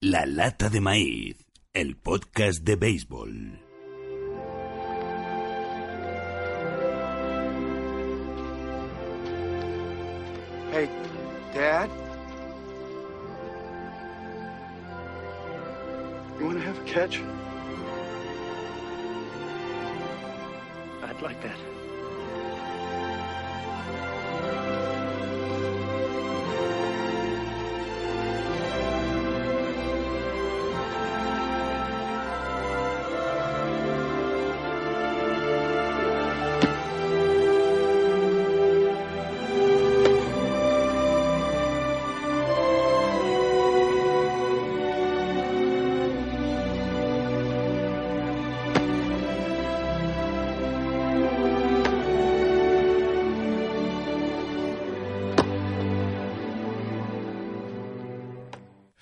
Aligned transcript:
La 0.00 0.26
lata 0.26 0.68
de 0.68 0.80
maíz, 0.80 1.44
el 1.74 1.96
podcast 1.96 2.62
de 2.62 2.76
béisbol. 2.76 3.58
Hey, 10.70 10.88
Dad? 11.52 11.90
You 16.38 16.46
want 16.46 16.58
to 16.58 16.64
have 16.64 16.78
a 16.78 16.84
catch? 16.84 17.20
I'd 21.02 21.20
like 21.22 21.42
that. 21.42 21.77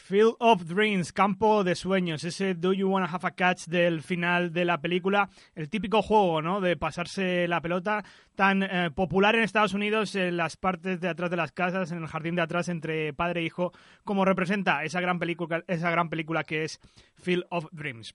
Field 0.07 0.37
of 0.39 0.67
Dreams, 0.67 1.13
campo 1.13 1.65
de 1.65 1.75
sueños, 1.75 2.23
ese 2.23 2.55
Do 2.55 2.73
You 2.73 2.89
Wanna 2.89 3.07
Have 3.07 3.27
a 3.27 3.33
Catch 3.33 3.67
del 3.67 4.03
final 4.03 4.53
de 4.53 4.65
la 4.65 4.81
película, 4.81 5.31
el 5.57 5.69
típico 5.69 6.01
juego, 6.01 6.41
¿no? 6.43 6.61
De 6.61 6.77
pasarse 6.77 7.49
la 7.49 7.61
pelota, 7.61 8.05
tan 8.37 8.63
eh, 8.63 8.93
popular 8.95 9.35
en 9.35 9.43
Estados 9.43 9.75
Unidos 9.75 10.15
en 10.15 10.37
las 10.37 10.57
partes 10.57 11.01
de 11.01 11.09
atrás 11.09 11.29
de 11.29 11.37
las 11.37 11.51
casas, 11.51 11.91
en 11.91 12.03
el 12.03 12.07
jardín 12.07 12.37
de 12.37 12.43
atrás 12.43 12.69
entre 12.69 13.15
padre 13.15 13.41
e 13.41 13.47
hijo, 13.47 13.73
como 14.05 14.25
representa 14.25 14.85
esa 14.85 15.01
gran 15.01 15.19
película, 15.19 15.65
esa 15.67 15.91
gran 15.91 16.09
película 16.09 16.45
que 16.45 16.63
es 16.63 16.79
Field 17.17 17.45
of 17.51 17.67
Dreams. 17.73 18.15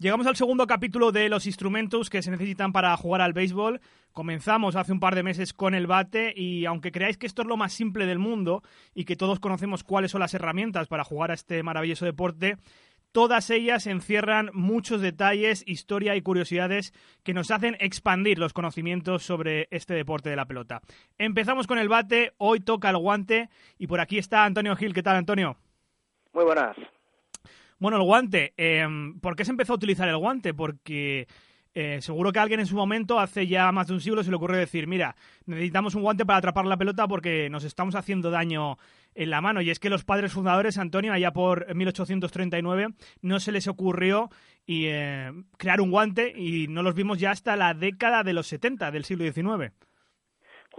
Llegamos 0.00 0.28
al 0.28 0.36
segundo 0.36 0.68
capítulo 0.68 1.10
de 1.10 1.28
los 1.28 1.46
instrumentos 1.46 2.08
que 2.08 2.22
se 2.22 2.30
necesitan 2.30 2.72
para 2.72 2.96
jugar 2.96 3.20
al 3.20 3.32
béisbol. 3.32 3.80
Comenzamos 4.12 4.76
hace 4.76 4.92
un 4.92 5.00
par 5.00 5.16
de 5.16 5.24
meses 5.24 5.52
con 5.52 5.74
el 5.74 5.88
bate 5.88 6.32
y 6.36 6.66
aunque 6.66 6.92
creáis 6.92 7.18
que 7.18 7.26
esto 7.26 7.42
es 7.42 7.48
lo 7.48 7.56
más 7.56 7.72
simple 7.72 8.06
del 8.06 8.20
mundo 8.20 8.62
y 8.94 9.06
que 9.06 9.16
todos 9.16 9.40
conocemos 9.40 9.82
cuáles 9.82 10.12
son 10.12 10.20
las 10.20 10.34
herramientas 10.34 10.86
para 10.86 11.02
jugar 11.02 11.32
a 11.32 11.34
este 11.34 11.64
maravilloso 11.64 12.04
deporte, 12.04 12.58
todas 13.10 13.50
ellas 13.50 13.88
encierran 13.88 14.50
muchos 14.52 15.00
detalles, 15.00 15.64
historia 15.66 16.14
y 16.14 16.22
curiosidades 16.22 16.94
que 17.24 17.34
nos 17.34 17.50
hacen 17.50 17.76
expandir 17.80 18.38
los 18.38 18.52
conocimientos 18.52 19.24
sobre 19.24 19.66
este 19.72 19.94
deporte 19.94 20.30
de 20.30 20.36
la 20.36 20.46
pelota. 20.46 20.80
Empezamos 21.18 21.66
con 21.66 21.80
el 21.80 21.88
bate, 21.88 22.34
hoy 22.38 22.60
toca 22.60 22.90
el 22.90 22.98
guante 22.98 23.50
y 23.78 23.88
por 23.88 23.98
aquí 23.98 24.18
está 24.18 24.44
Antonio 24.44 24.76
Gil. 24.76 24.94
¿Qué 24.94 25.02
tal, 25.02 25.16
Antonio? 25.16 25.56
Muy 26.32 26.44
buenas. 26.44 26.76
Bueno, 27.78 27.96
el 27.96 28.02
guante. 28.02 28.54
Eh, 28.56 28.86
¿Por 29.20 29.36
qué 29.36 29.44
se 29.44 29.50
empezó 29.50 29.72
a 29.72 29.76
utilizar 29.76 30.08
el 30.08 30.16
guante? 30.16 30.54
Porque 30.54 31.26
eh, 31.74 32.00
seguro 32.02 32.32
que 32.32 32.40
alguien 32.40 32.58
en 32.58 32.66
su 32.66 32.74
momento, 32.74 33.20
hace 33.20 33.46
ya 33.46 33.70
más 33.70 33.86
de 33.86 33.94
un 33.94 34.00
siglo, 34.00 34.24
se 34.24 34.30
le 34.30 34.36
ocurrió 34.36 34.58
decir, 34.58 34.88
mira, 34.88 35.14
necesitamos 35.46 35.94
un 35.94 36.02
guante 36.02 36.26
para 36.26 36.38
atrapar 36.38 36.66
la 36.66 36.76
pelota 36.76 37.06
porque 37.06 37.48
nos 37.50 37.62
estamos 37.62 37.94
haciendo 37.94 38.32
daño 38.32 38.78
en 39.14 39.30
la 39.30 39.40
mano. 39.40 39.60
Y 39.60 39.70
es 39.70 39.78
que 39.78 39.90
los 39.90 40.04
padres 40.04 40.32
fundadores, 40.32 40.76
Antonio, 40.76 41.12
allá 41.12 41.32
por 41.32 41.72
1839, 41.72 42.94
no 43.22 43.38
se 43.38 43.52
les 43.52 43.68
ocurrió 43.68 44.28
y, 44.66 44.86
eh, 44.86 45.32
crear 45.56 45.80
un 45.80 45.92
guante 45.92 46.32
y 46.36 46.66
no 46.66 46.82
los 46.82 46.96
vimos 46.96 47.20
ya 47.20 47.30
hasta 47.30 47.54
la 47.54 47.74
década 47.74 48.24
de 48.24 48.32
los 48.32 48.48
70 48.48 48.90
del 48.90 49.04
siglo 49.04 49.24
XIX. 49.24 49.72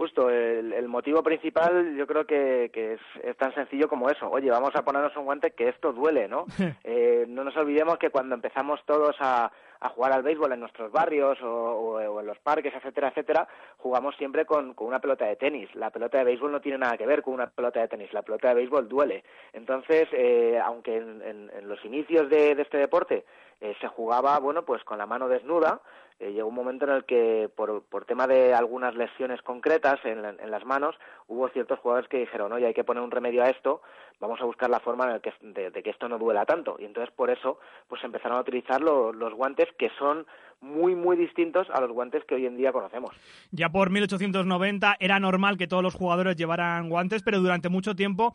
Justo, 0.00 0.30
el, 0.30 0.72
el, 0.72 0.88
motivo 0.88 1.22
principal 1.22 1.94
yo 1.94 2.06
creo 2.06 2.24
que, 2.24 2.70
que 2.72 2.94
es, 2.94 3.00
es, 3.22 3.36
tan 3.36 3.54
sencillo 3.54 3.86
como 3.86 4.08
eso. 4.08 4.30
Oye, 4.30 4.50
vamos 4.50 4.74
a 4.74 4.82
ponernos 4.82 5.14
un 5.14 5.26
guante 5.26 5.50
que 5.50 5.68
esto 5.68 5.92
duele, 5.92 6.26
¿no? 6.26 6.46
eh, 6.84 7.26
no 7.28 7.44
nos 7.44 7.54
olvidemos 7.58 7.98
que 7.98 8.08
cuando 8.08 8.34
empezamos 8.34 8.80
todos 8.86 9.14
a, 9.20 9.52
a 9.78 9.88
jugar 9.90 10.12
al 10.12 10.22
béisbol 10.22 10.54
en 10.54 10.60
nuestros 10.60 10.90
barrios 10.90 11.38
o, 11.42 11.46
o, 11.46 11.98
o, 11.98 12.20
en 12.20 12.26
los 12.26 12.38
parques, 12.38 12.72
etcétera, 12.74 13.08
etcétera, 13.08 13.46
jugamos 13.76 14.16
siempre 14.16 14.46
con, 14.46 14.72
con, 14.72 14.86
una 14.86 15.00
pelota 15.00 15.26
de 15.26 15.36
tenis. 15.36 15.68
La 15.74 15.90
pelota 15.90 16.16
de 16.16 16.24
béisbol 16.24 16.50
no 16.50 16.62
tiene 16.62 16.78
nada 16.78 16.96
que 16.96 17.04
ver 17.04 17.20
con 17.20 17.34
una 17.34 17.50
pelota 17.50 17.80
de 17.80 17.88
tenis. 17.88 18.10
La 18.14 18.22
pelota 18.22 18.48
de 18.48 18.54
béisbol 18.54 18.88
duele. 18.88 19.22
Entonces, 19.52 20.08
eh, 20.12 20.58
aunque 20.64 20.96
en, 20.96 21.20
en, 21.20 21.50
en, 21.54 21.68
los 21.68 21.84
inicios 21.84 22.30
de, 22.30 22.54
de 22.54 22.62
este 22.62 22.78
deporte 22.78 23.26
eh, 23.60 23.74
se 23.80 23.88
jugaba, 23.88 24.38
bueno, 24.38 24.64
pues 24.64 24.82
con 24.84 24.98
la 24.98 25.06
mano 25.06 25.28
desnuda, 25.28 25.80
eh, 26.20 26.32
llegó 26.32 26.48
un 26.48 26.54
momento 26.54 26.84
en 26.84 26.92
el 26.92 27.04
que, 27.04 27.50
por, 27.54 27.82
por 27.84 28.04
tema 28.04 28.26
de 28.26 28.52
algunas 28.52 28.94
lesiones 28.94 29.40
concretas 29.42 29.98
en, 30.04 30.24
en, 30.24 30.50
las 30.50 30.64
manos, 30.66 30.94
hubo 31.28 31.48
ciertos 31.48 31.78
jugadores 31.78 32.08
que 32.08 32.18
dijeron, 32.18 32.52
oye, 32.52 32.66
hay 32.66 32.74
que 32.74 32.84
poner 32.84 33.02
un 33.02 33.10
remedio 33.10 33.42
a 33.42 33.48
esto, 33.48 33.80
vamos 34.20 34.38
a 34.40 34.44
buscar 34.44 34.68
la 34.68 34.80
forma 34.80 35.20
en 35.40 35.54
de, 35.54 35.82
que 35.82 35.90
esto 35.90 36.08
no 36.08 36.18
duela 36.18 36.44
tanto. 36.44 36.76
Y 36.78 36.84
entonces, 36.84 37.12
por 37.14 37.30
eso, 37.30 37.58
pues 37.88 38.04
empezaron 38.04 38.36
a 38.36 38.42
utilizar 38.42 38.82
lo, 38.82 39.12
los 39.12 39.32
guantes 39.32 39.68
que 39.78 39.90
son 39.98 40.26
muy, 40.60 40.94
muy 40.94 41.16
distintos 41.16 41.68
a 41.70 41.80
los 41.80 41.90
guantes 41.90 42.22
que 42.24 42.34
hoy 42.34 42.44
en 42.44 42.58
día 42.58 42.72
conocemos. 42.72 43.10
Ya 43.50 43.70
por 43.70 43.88
1890 43.88 44.96
era 45.00 45.18
normal 45.20 45.56
que 45.56 45.66
todos 45.66 45.82
los 45.82 45.94
jugadores 45.94 46.36
llevaran 46.36 46.90
guantes, 46.90 47.22
pero 47.22 47.40
durante 47.40 47.70
mucho 47.70 47.96
tiempo 47.96 48.34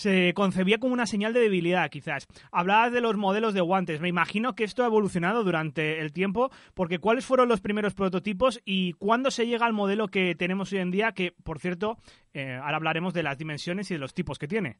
se 0.00 0.32
concebía 0.34 0.78
como 0.78 0.94
una 0.94 1.06
señal 1.06 1.34
de 1.34 1.40
debilidad, 1.40 1.90
quizás. 1.90 2.26
Hablabas 2.50 2.90
de 2.90 3.02
los 3.02 3.16
modelos 3.16 3.52
de 3.52 3.60
guantes. 3.60 4.00
Me 4.00 4.08
imagino 4.08 4.54
que 4.54 4.64
esto 4.64 4.82
ha 4.82 4.86
evolucionado 4.86 5.44
durante 5.44 6.00
el 6.00 6.12
tiempo, 6.12 6.50
porque 6.72 6.98
¿cuáles 6.98 7.26
fueron 7.26 7.48
los 7.48 7.60
primeros 7.60 7.92
prototipos 7.92 8.60
y 8.64 8.94
cuándo 8.94 9.30
se 9.30 9.46
llega 9.46 9.66
al 9.66 9.74
modelo 9.74 10.08
que 10.08 10.34
tenemos 10.34 10.72
hoy 10.72 10.78
en 10.78 10.90
día? 10.90 11.12
Que, 11.12 11.34
por 11.42 11.58
cierto, 11.58 11.98
eh, 12.32 12.58
ahora 12.62 12.76
hablaremos 12.76 13.12
de 13.12 13.22
las 13.22 13.36
dimensiones 13.36 13.90
y 13.90 13.94
de 13.94 14.00
los 14.00 14.14
tipos 14.14 14.38
que 14.38 14.48
tiene. 14.48 14.78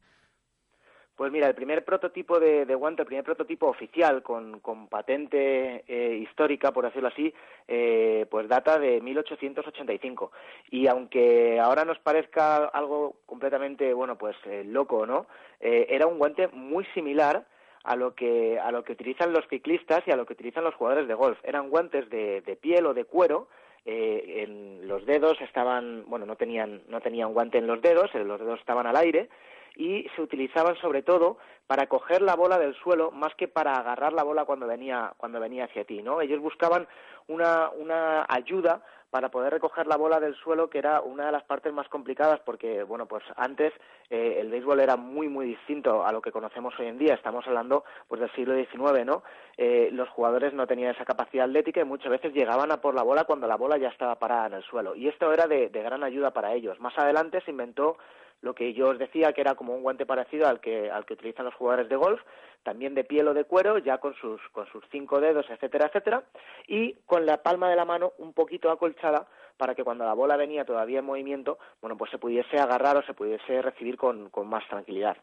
Pues 1.21 1.31
mira, 1.31 1.47
el 1.47 1.53
primer 1.53 1.85
prototipo 1.85 2.39
de, 2.39 2.65
guante, 2.73 3.03
el 3.03 3.05
primer 3.05 3.23
prototipo 3.23 3.67
oficial 3.67 4.23
con, 4.23 4.59
con 4.59 4.87
patente 4.87 5.83
eh, 5.87 6.15
histórica, 6.15 6.71
por 6.71 6.85
decirlo 6.85 7.09
así, 7.09 7.31
eh, 7.67 8.25
pues 8.31 8.47
data 8.47 8.79
de 8.79 8.99
1885. 9.01 10.31
Y 10.71 10.87
aunque 10.87 11.59
ahora 11.59 11.85
nos 11.85 11.99
parezca 11.99 12.65
algo 12.65 13.17
completamente, 13.27 13.93
bueno, 13.93 14.17
pues 14.17 14.35
eh, 14.45 14.63
loco, 14.65 15.05
¿no? 15.05 15.27
Eh, 15.59 15.85
era 15.91 16.07
un 16.07 16.17
guante 16.17 16.47
muy 16.47 16.85
similar 16.95 17.45
a 17.83 17.95
lo 17.95 18.15
que 18.15 18.57
a 18.59 18.71
lo 18.71 18.83
que 18.83 18.93
utilizan 18.93 19.31
los 19.31 19.47
ciclistas 19.47 20.01
y 20.07 20.11
a 20.11 20.15
lo 20.15 20.25
que 20.25 20.33
utilizan 20.33 20.63
los 20.63 20.73
jugadores 20.73 21.07
de 21.07 21.13
golf. 21.13 21.37
Eran 21.43 21.69
guantes 21.69 22.09
de, 22.09 22.41
de 22.41 22.55
piel 22.55 22.87
o 22.87 22.95
de 22.95 23.05
cuero 23.05 23.47
eh, 23.85 24.43
en 24.43 24.87
los 24.87 25.05
dedos 25.05 25.39
estaban, 25.41 26.03
bueno, 26.07 26.25
no 26.25 26.35
tenían, 26.35 26.81
no 26.87 27.01
tenían 27.01 27.33
guante 27.33 27.57
en 27.57 27.65
los 27.65 27.81
dedos, 27.81 28.13
los 28.13 28.39
dedos 28.39 28.59
estaban 28.59 28.85
al 28.85 28.95
aire 28.95 29.29
y 29.75 30.07
se 30.15 30.21
utilizaban 30.21 30.75
sobre 30.77 31.01
todo 31.01 31.37
para 31.67 31.87
coger 31.87 32.21
la 32.21 32.35
bola 32.35 32.59
del 32.59 32.75
suelo 32.75 33.11
más 33.11 33.33
que 33.35 33.47
para 33.47 33.75
agarrar 33.75 34.13
la 34.13 34.23
bola 34.23 34.45
cuando 34.45 34.67
venía 34.67 35.13
cuando 35.17 35.39
venía 35.39 35.65
hacia 35.65 35.85
ti, 35.85 36.01
¿no? 36.01 36.21
Ellos 36.21 36.41
buscaban 36.41 36.87
una, 37.27 37.69
una 37.71 38.25
ayuda 38.27 38.81
para 39.11 39.29
poder 39.29 39.51
recoger 39.51 39.87
la 39.87 39.97
bola 39.97 40.19
del 40.21 40.35
suelo, 40.35 40.69
que 40.69 40.77
era 40.77 41.01
una 41.01 41.25
de 41.25 41.33
las 41.33 41.43
partes 41.43 41.71
más 41.73 41.87
complicadas, 41.89 42.39
porque, 42.39 42.81
bueno, 42.83 43.07
pues 43.07 43.23
antes 43.35 43.73
eh, 44.09 44.37
el 44.39 44.49
béisbol 44.49 44.79
era 44.79 44.95
muy, 44.95 45.27
muy 45.27 45.45
distinto 45.45 46.05
a 46.05 46.13
lo 46.13 46.21
que 46.21 46.31
conocemos 46.31 46.73
hoy 46.79 46.87
en 46.87 46.97
día. 46.97 47.13
Estamos 47.13 47.45
hablando, 47.45 47.83
pues, 48.07 48.21
del 48.21 48.31
siglo 48.31 48.55
XIX, 48.55 49.05
¿no? 49.05 49.23
Eh, 49.57 49.89
los 49.91 50.07
jugadores 50.09 50.53
no 50.53 50.65
tenían 50.65 50.95
esa 50.95 51.03
capacidad 51.03 51.45
atlética 51.45 51.81
y 51.81 51.85
muchas 51.85 52.09
veces 52.09 52.33
llegaban 52.33 52.71
a 52.71 52.79
por 52.79 52.95
la 52.95 53.03
bola 53.03 53.25
cuando 53.25 53.47
la 53.47 53.57
bola 53.57 53.77
ya 53.77 53.89
estaba 53.89 54.15
parada 54.17 54.47
en 54.47 54.53
el 54.53 54.63
suelo. 54.63 54.95
Y 54.95 55.09
esto 55.09 55.31
era 55.33 55.45
de, 55.45 55.67
de 55.67 55.83
gran 55.83 56.05
ayuda 56.05 56.31
para 56.31 56.53
ellos. 56.53 56.79
Más 56.79 56.97
adelante 56.97 57.41
se 57.41 57.51
inventó 57.51 57.97
lo 58.41 58.55
que 58.55 58.73
yo 58.73 58.89
os 58.89 58.99
decía 58.99 59.33
que 59.33 59.41
era 59.41 59.55
como 59.55 59.75
un 59.75 59.83
guante 59.83 60.05
parecido 60.05 60.47
al 60.47 60.59
que 60.59 60.89
al 60.89 61.05
que 61.05 61.13
utilizan 61.13 61.45
los 61.45 61.55
jugadores 61.55 61.89
de 61.89 61.95
golf, 61.95 62.21
también 62.63 62.95
de 62.95 63.03
piel 63.03 63.27
o 63.27 63.33
de 63.33 63.45
cuero, 63.45 63.77
ya 63.77 63.99
con 63.99 64.13
sus 64.15 64.41
con 64.51 64.67
sus 64.67 64.83
cinco 64.91 65.19
dedos, 65.19 65.45
etcétera, 65.49 65.87
etcétera, 65.87 66.23
y 66.67 66.93
con 67.05 67.25
la 67.25 67.43
palma 67.43 67.69
de 67.69 67.75
la 67.75 67.85
mano 67.85 68.13
un 68.17 68.33
poquito 68.33 68.71
acolchada 68.71 69.27
para 69.57 69.75
que 69.75 69.83
cuando 69.83 70.05
la 70.05 70.13
bola 70.13 70.37
venía 70.37 70.65
todavía 70.65 70.99
en 70.99 71.05
movimiento, 71.05 71.59
bueno, 71.81 71.97
pues 71.97 72.09
se 72.11 72.17
pudiese 72.17 72.57
agarrar 72.57 72.97
o 72.97 73.03
se 73.03 73.13
pudiese 73.13 73.61
recibir 73.61 73.95
con, 73.97 74.29
con 74.29 74.47
más 74.47 74.67
tranquilidad. 74.67 75.17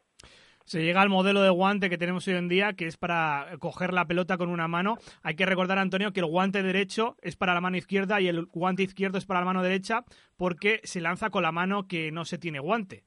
Se 0.69 0.83
llega 0.83 1.01
al 1.01 1.09
modelo 1.09 1.41
de 1.41 1.49
guante 1.49 1.89
que 1.89 1.97
tenemos 1.97 2.29
hoy 2.29 2.35
en 2.35 2.47
día, 2.47 2.75
que 2.75 2.87
es 2.87 2.99
para 2.99 3.57
coger 3.59 3.95
la 3.95 4.07
pelota 4.07 4.37
con 4.37 4.51
una 4.51 4.69
mano. 4.69 4.99
Hay 5.23 5.35
que 5.35 5.47
recordar, 5.47 5.79
Antonio, 5.79 6.13
que 6.13 6.21
el 6.21 6.27
guante 6.27 6.63
derecho 6.63 7.17
es 7.23 7.37
para 7.37 7.55
la 7.55 7.63
mano 7.63 7.79
izquierda 7.79 8.21
y 8.21 8.29
el 8.29 8.45
guante 8.45 8.83
izquierdo 8.83 9.17
es 9.17 9.25
para 9.25 9.41
la 9.41 9.47
mano 9.47 9.63
derecha 9.63 10.05
porque 10.37 10.83
se 10.85 11.01
lanza 11.01 11.31
con 11.31 11.43
la 11.43 11.53
mano 11.53 11.89
que 11.89 12.13
no 12.13 12.27
se 12.27 12.37
tiene 12.37 12.59
guante. 12.59 13.07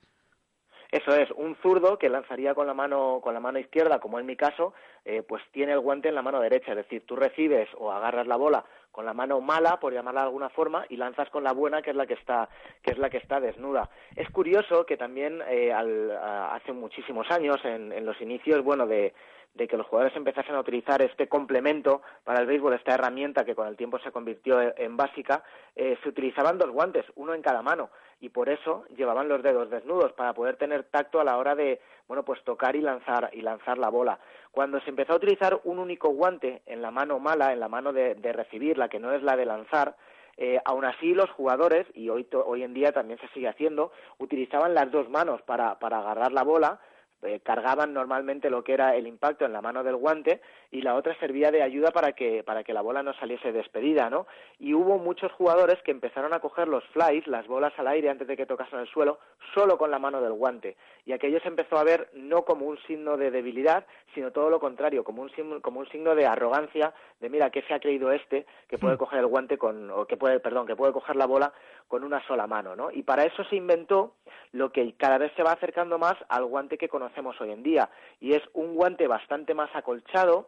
Eso 0.91 1.15
es, 1.15 1.31
un 1.31 1.55
zurdo 1.55 1.97
que 1.97 2.09
lanzaría 2.09 2.53
con 2.53 2.67
la 2.67 2.73
mano, 2.73 3.21
con 3.23 3.33
la 3.33 3.39
mano 3.39 3.59
izquierda, 3.59 3.99
como 3.99 4.19
en 4.19 4.25
mi 4.25 4.35
caso, 4.35 4.73
eh, 5.05 5.23
pues 5.25 5.41
tiene 5.51 5.71
el 5.71 5.79
guante 5.79 6.09
en 6.09 6.15
la 6.15 6.21
mano 6.21 6.41
derecha. 6.41 6.71
Es 6.71 6.77
decir, 6.77 7.05
tú 7.05 7.15
recibes 7.15 7.69
o 7.77 7.91
agarras 7.93 8.27
la 8.27 8.35
bola 8.35 8.65
con 8.91 9.05
la 9.05 9.13
mano 9.13 9.39
mala, 9.39 9.79
por 9.79 9.93
llamarla 9.93 10.21
de 10.21 10.27
alguna 10.27 10.49
forma, 10.49 10.85
y 10.89 10.97
lanzas 10.97 11.29
con 11.29 11.45
la 11.45 11.53
buena, 11.53 11.81
que 11.81 11.91
es 11.91 11.95
la 11.95 12.05
que 12.05 12.15
está, 12.15 12.49
que 12.81 12.91
es 12.91 12.97
la 12.97 13.09
que 13.09 13.19
está 13.19 13.39
desnuda. 13.39 13.89
Es 14.17 14.29
curioso 14.31 14.85
que 14.85 14.97
también 14.97 15.41
eh, 15.47 15.71
hace 15.71 16.73
muchísimos 16.73 17.31
años, 17.31 17.63
en, 17.63 17.93
en 17.93 18.05
los 18.05 18.19
inicios, 18.19 18.61
bueno, 18.61 18.85
de, 18.85 19.13
de 19.53 19.67
que 19.67 19.77
los 19.77 19.87
jugadores 19.87 20.15
empezasen 20.15 20.55
a 20.55 20.59
utilizar 20.59 21.01
este 21.01 21.27
complemento 21.27 22.01
para 22.23 22.39
el 22.39 22.47
béisbol, 22.47 22.73
esta 22.73 22.93
herramienta 22.93 23.43
que 23.43 23.55
con 23.55 23.67
el 23.67 23.75
tiempo 23.75 23.99
se 23.99 24.11
convirtió 24.11 24.59
en 24.77 24.95
básica, 24.95 25.43
eh, 25.75 25.97
se 26.01 26.09
utilizaban 26.09 26.57
dos 26.57 26.71
guantes, 26.71 27.05
uno 27.15 27.33
en 27.33 27.41
cada 27.41 27.61
mano, 27.61 27.89
y 28.21 28.29
por 28.29 28.49
eso 28.49 28.85
llevaban 28.95 29.27
los 29.27 29.41
dedos 29.41 29.69
desnudos 29.69 30.13
para 30.13 30.33
poder 30.33 30.55
tener 30.55 30.83
tacto 30.83 31.19
a 31.19 31.23
la 31.23 31.37
hora 31.37 31.55
de, 31.55 31.81
bueno, 32.07 32.23
pues 32.23 32.41
tocar 32.43 32.75
y 32.75 32.81
lanzar 32.81 33.31
y 33.33 33.41
lanzar 33.41 33.79
la 33.79 33.89
bola. 33.89 34.19
Cuando 34.51 34.79
se 34.81 34.91
empezó 34.91 35.13
a 35.13 35.17
utilizar 35.17 35.59
un 35.63 35.79
único 35.79 36.09
guante 36.09 36.61
en 36.67 36.83
la 36.83 36.91
mano 36.91 37.19
mala, 37.19 37.51
en 37.51 37.59
la 37.59 37.67
mano 37.67 37.91
de, 37.91 38.13
recibir, 38.31 38.77
la 38.77 38.89
que 38.89 38.99
no 38.99 39.11
es 39.11 39.23
la 39.23 39.35
de 39.35 39.45
lanzar, 39.45 39.95
eh, 40.37 40.61
aún 40.65 40.85
así 40.85 41.13
los 41.13 41.31
jugadores, 41.31 41.87
y 41.95 42.09
hoy, 42.09 42.27
hoy 42.45 42.63
en 42.63 42.75
día 42.75 42.91
también 42.91 43.19
se 43.19 43.27
sigue 43.29 43.49
haciendo, 43.49 43.91
utilizaban 44.19 44.75
las 44.75 44.91
dos 44.91 45.09
manos 45.09 45.41
para, 45.41 45.79
para 45.79 45.99
agarrar 45.99 46.31
la 46.31 46.43
bola 46.43 46.79
eh, 47.23 47.39
cargaban 47.43 47.93
normalmente 47.93 48.49
lo 48.49 48.63
que 48.63 48.73
era 48.73 48.95
el 48.95 49.07
impacto 49.07 49.45
en 49.45 49.53
la 49.53 49.61
mano 49.61 49.83
del 49.83 49.95
guante 49.95 50.41
y 50.71 50.81
la 50.81 50.95
otra 50.95 51.17
servía 51.19 51.51
de 51.51 51.61
ayuda 51.61 51.91
para 51.91 52.13
que 52.13 52.43
para 52.43 52.63
que 52.63 52.73
la 52.73 52.81
bola 52.81 53.03
no 53.03 53.13
saliese 53.13 53.51
despedida, 53.51 54.09
¿no? 54.09 54.27
Y 54.59 54.73
hubo 54.73 54.97
muchos 54.97 55.31
jugadores 55.33 55.81
que 55.83 55.91
empezaron 55.91 56.33
a 56.33 56.39
coger 56.39 56.67
los 56.67 56.83
flies, 56.87 57.27
las 57.27 57.47
bolas 57.47 57.73
al 57.77 57.87
aire 57.87 58.09
antes 58.09 58.27
de 58.27 58.37
que 58.37 58.45
tocasen 58.45 58.79
el 58.79 58.87
suelo, 58.87 59.19
solo 59.53 59.77
con 59.77 59.91
la 59.91 59.99
mano 59.99 60.21
del 60.21 60.33
guante 60.33 60.75
y 61.05 61.13
aquello 61.13 61.39
se 61.39 61.47
empezó 61.47 61.77
a 61.77 61.83
ver 61.83 62.09
no 62.13 62.43
como 62.45 62.65
un 62.65 62.77
signo 62.87 63.17
de 63.17 63.31
debilidad, 63.31 63.85
sino 64.13 64.31
todo 64.31 64.49
lo 64.49 64.59
contrario, 64.59 65.03
como 65.03 65.21
un 65.21 65.31
signo, 65.31 65.61
como 65.61 65.79
un 65.79 65.89
signo 65.89 66.15
de 66.15 66.25
arrogancia, 66.25 66.93
de 67.19 67.29
mira 67.29 67.49
qué 67.49 67.61
se 67.63 67.73
ha 67.73 67.79
creído 67.79 68.11
este 68.11 68.45
que 68.67 68.77
puede 68.77 68.95
hmm. 68.95 68.99
coger 68.99 69.19
el 69.19 69.27
guante 69.27 69.57
con 69.57 69.89
o 69.89 70.05
que 70.05 70.17
puede, 70.17 70.39
perdón, 70.39 70.67
que 70.67 70.75
puede 70.75 70.93
coger 70.93 71.15
la 71.15 71.25
bola 71.25 71.53
con 71.91 72.05
una 72.05 72.25
sola 72.25 72.47
mano, 72.47 72.73
¿no? 72.73 72.89
Y 72.89 73.03
para 73.03 73.25
eso 73.25 73.43
se 73.43 73.57
inventó 73.57 74.13
lo 74.53 74.71
que 74.71 74.93
cada 74.93 75.17
vez 75.17 75.33
se 75.35 75.43
va 75.43 75.51
acercando 75.51 75.99
más 75.99 76.15
al 76.29 76.45
guante 76.45 76.77
que 76.77 76.87
conocemos 76.87 77.35
hoy 77.41 77.51
en 77.51 77.63
día, 77.63 77.89
y 78.21 78.31
es 78.31 78.41
un 78.53 78.75
guante 78.75 79.07
bastante 79.07 79.53
más 79.53 79.69
acolchado, 79.75 80.47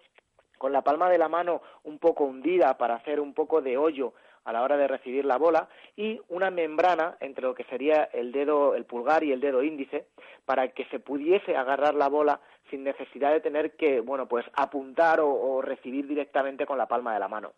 con 0.57 0.71
la 0.71 0.83
palma 0.83 1.09
de 1.09 1.17
la 1.17 1.27
mano 1.27 1.61
un 1.83 1.99
poco 1.99 2.23
hundida 2.23 2.77
para 2.77 2.95
hacer 2.95 3.19
un 3.19 3.33
poco 3.33 3.61
de 3.61 3.77
hoyo 3.77 4.13
a 4.45 4.53
la 4.53 4.61
hora 4.61 4.77
de 4.77 4.87
recibir 4.87 5.25
la 5.25 5.37
bola 5.37 5.69
y 5.95 6.19
una 6.29 6.51
membrana 6.51 7.17
entre 7.19 7.43
lo 7.43 7.55
que 7.55 7.63
sería 7.65 8.03
el 8.13 8.31
dedo, 8.31 8.75
el 8.75 8.85
pulgar 8.85 9.23
y 9.23 9.31
el 9.31 9.39
dedo 9.39 9.63
índice 9.63 10.07
para 10.45 10.69
que 10.69 10.85
se 10.85 10.99
pudiese 10.99 11.55
agarrar 11.55 11.95
la 11.95 12.09
bola 12.09 12.41
sin 12.69 12.83
necesidad 12.83 13.31
de 13.31 13.39
tener 13.39 13.75
que, 13.75 13.99
bueno, 13.99 14.27
pues 14.27 14.45
apuntar 14.53 15.19
o, 15.21 15.61
recibir 15.61 16.07
directamente 16.07 16.65
con 16.65 16.77
la 16.77 16.87
palma 16.87 17.13
de 17.13 17.19
la 17.19 17.27
mano. 17.27 17.53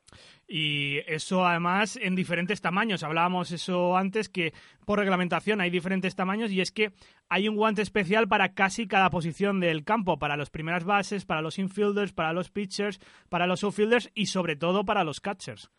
Y 0.47 0.97
eso 1.07 1.45
además 1.45 1.97
en 2.01 2.15
diferentes 2.15 2.61
tamaños. 2.61 3.03
Hablábamos 3.03 3.51
eso 3.51 3.95
antes 3.95 4.29
que 4.29 4.53
por 4.85 4.99
reglamentación 4.99 5.61
hay 5.61 5.69
diferentes 5.69 6.15
tamaños 6.15 6.51
y 6.51 6.59
es 6.59 6.71
que 6.71 6.91
hay 7.29 7.47
un 7.47 7.55
guante 7.55 7.81
especial 7.81 8.27
para 8.27 8.53
casi 8.53 8.87
cada 8.87 9.09
posición 9.09 9.59
del 9.59 9.85
campo, 9.85 10.19
para 10.19 10.37
las 10.37 10.49
primeras 10.49 10.83
bases, 10.83 11.25
para 11.25 11.41
los 11.41 11.57
infielders, 11.57 12.13
para 12.13 12.33
los 12.33 12.51
pitchers, 12.51 12.99
para 13.29 13.47
los 13.47 13.63
outfielders 13.63 14.11
y 14.13 14.27
sobre 14.27 14.55
todo 14.55 14.83
para 14.83 15.03
los 15.03 15.21
catchers. 15.21 15.71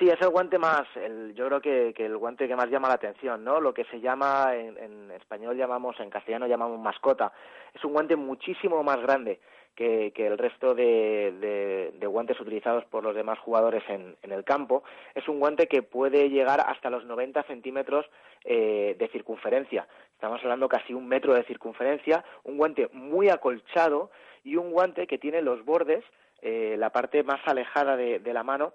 Sí, 0.00 0.08
es 0.08 0.18
el 0.22 0.30
guante 0.30 0.56
más, 0.56 0.84
el, 0.96 1.34
yo 1.34 1.46
creo 1.46 1.60
que, 1.60 1.92
el 2.06 2.16
guante 2.16 2.48
que 2.48 2.56
más 2.56 2.70
llama 2.70 2.88
la 2.88 2.94
atención, 2.94 3.44
¿no? 3.44 3.60
Lo 3.60 3.74
que 3.74 3.84
se 3.84 4.00
llama, 4.00 4.56
en, 4.56 5.10
español 5.10 5.58
llamamos, 5.58 6.00
en 6.00 6.08
castellano 6.08 6.46
llamamos 6.46 6.80
mascota. 6.80 7.30
Es 7.74 7.84
un 7.84 7.92
guante 7.92 8.16
muchísimo 8.16 8.82
más 8.82 8.98
grande 9.02 9.40
que, 9.74 10.10
el 10.16 10.38
resto 10.38 10.74
de, 10.74 11.92
guantes 12.08 12.40
utilizados 12.40 12.86
por 12.86 13.04
los 13.04 13.14
demás 13.14 13.38
jugadores 13.40 13.82
en, 13.90 14.16
el 14.22 14.42
campo. 14.42 14.84
Es 15.14 15.28
un 15.28 15.38
guante 15.38 15.66
que 15.66 15.82
puede 15.82 16.30
llegar 16.30 16.60
hasta 16.66 16.88
los 16.88 17.04
90 17.04 17.42
centímetros 17.42 18.06
eh, 18.46 18.96
de 18.98 19.08
circunferencia. 19.08 19.86
Estamos 20.14 20.40
hablando 20.42 20.66
casi 20.66 20.94
un 20.94 21.08
metro 21.08 21.34
de 21.34 21.44
circunferencia. 21.44 22.24
Un 22.44 22.56
guante 22.56 22.88
muy 22.94 23.28
acolchado 23.28 24.10
y 24.44 24.56
un 24.56 24.70
guante 24.70 25.06
que 25.06 25.18
tiene 25.18 25.42
los 25.42 25.62
bordes, 25.62 26.02
eh, 26.40 26.76
la 26.78 26.88
parte 26.88 27.22
más 27.22 27.46
alejada 27.46 27.98
de 27.98 28.32
la 28.32 28.42
mano, 28.42 28.72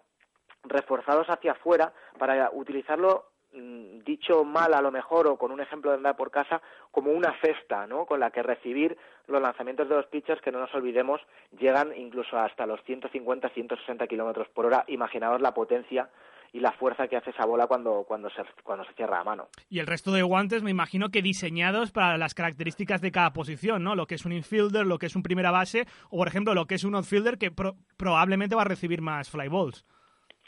reforzados 0.67 1.27
hacia 1.29 1.53
afuera 1.53 1.93
para 2.17 2.49
utilizarlo 2.51 3.25
mm, 3.53 3.99
dicho 4.05 4.43
mal 4.43 4.73
a 4.73 4.81
lo 4.81 4.91
mejor 4.91 5.27
o 5.27 5.37
con 5.37 5.51
un 5.51 5.61
ejemplo 5.61 5.91
de 5.91 5.97
andar 5.97 6.15
por 6.15 6.31
casa 6.31 6.61
como 6.91 7.11
una 7.11 7.33
cesta, 7.41 7.87
¿no? 7.87 8.05
Con 8.05 8.19
la 8.19 8.31
que 8.31 8.43
recibir 8.43 8.97
los 9.27 9.41
lanzamientos 9.41 9.89
de 9.89 9.95
los 9.95 10.05
pitchers 10.07 10.41
que 10.41 10.51
no 10.51 10.59
nos 10.59 10.73
olvidemos 10.73 11.21
llegan 11.57 11.95
incluso 11.95 12.37
hasta 12.37 12.65
los 12.65 12.81
150, 12.83 13.49
160 13.49 14.07
kilómetros 14.07 14.47
por 14.49 14.65
hora. 14.65 14.83
Imaginaos 14.87 15.41
la 15.41 15.53
potencia 15.53 16.09
y 16.55 16.61
la 16.61 16.71
fuerza 16.71 17.09
que 17.09 17.17
hace 17.17 17.31
esa 17.31 17.45
bola 17.45 17.67
cuando, 17.67 18.05
cuando, 18.07 18.29
se, 18.29 18.41
cuando 18.63 18.85
se 18.85 18.93
cierra 18.93 19.19
a 19.19 19.25
mano. 19.25 19.49
Y 19.67 19.79
el 19.79 19.87
resto 19.87 20.13
de 20.13 20.21
guantes 20.21 20.63
me 20.63 20.71
imagino 20.71 21.09
que 21.09 21.21
diseñados 21.21 21.91
para 21.91 22.17
las 22.17 22.33
características 22.33 23.01
de 23.01 23.11
cada 23.11 23.33
posición, 23.33 23.83
¿no? 23.83 23.93
Lo 23.93 24.07
que 24.07 24.15
es 24.15 24.25
un 24.25 24.31
infielder, 24.31 24.85
lo 24.85 24.97
que 24.97 25.07
es 25.07 25.17
un 25.17 25.21
primera 25.21 25.51
base 25.51 25.85
o, 26.09 26.17
por 26.17 26.29
ejemplo, 26.29 26.53
lo 26.53 26.65
que 26.65 26.75
es 26.75 26.85
un 26.85 26.95
outfielder 26.95 27.37
que 27.37 27.51
probablemente 27.97 28.55
va 28.55 28.61
a 28.61 28.65
recibir 28.65 29.01
más 29.01 29.29
fly 29.29 29.49
balls. 29.49 29.85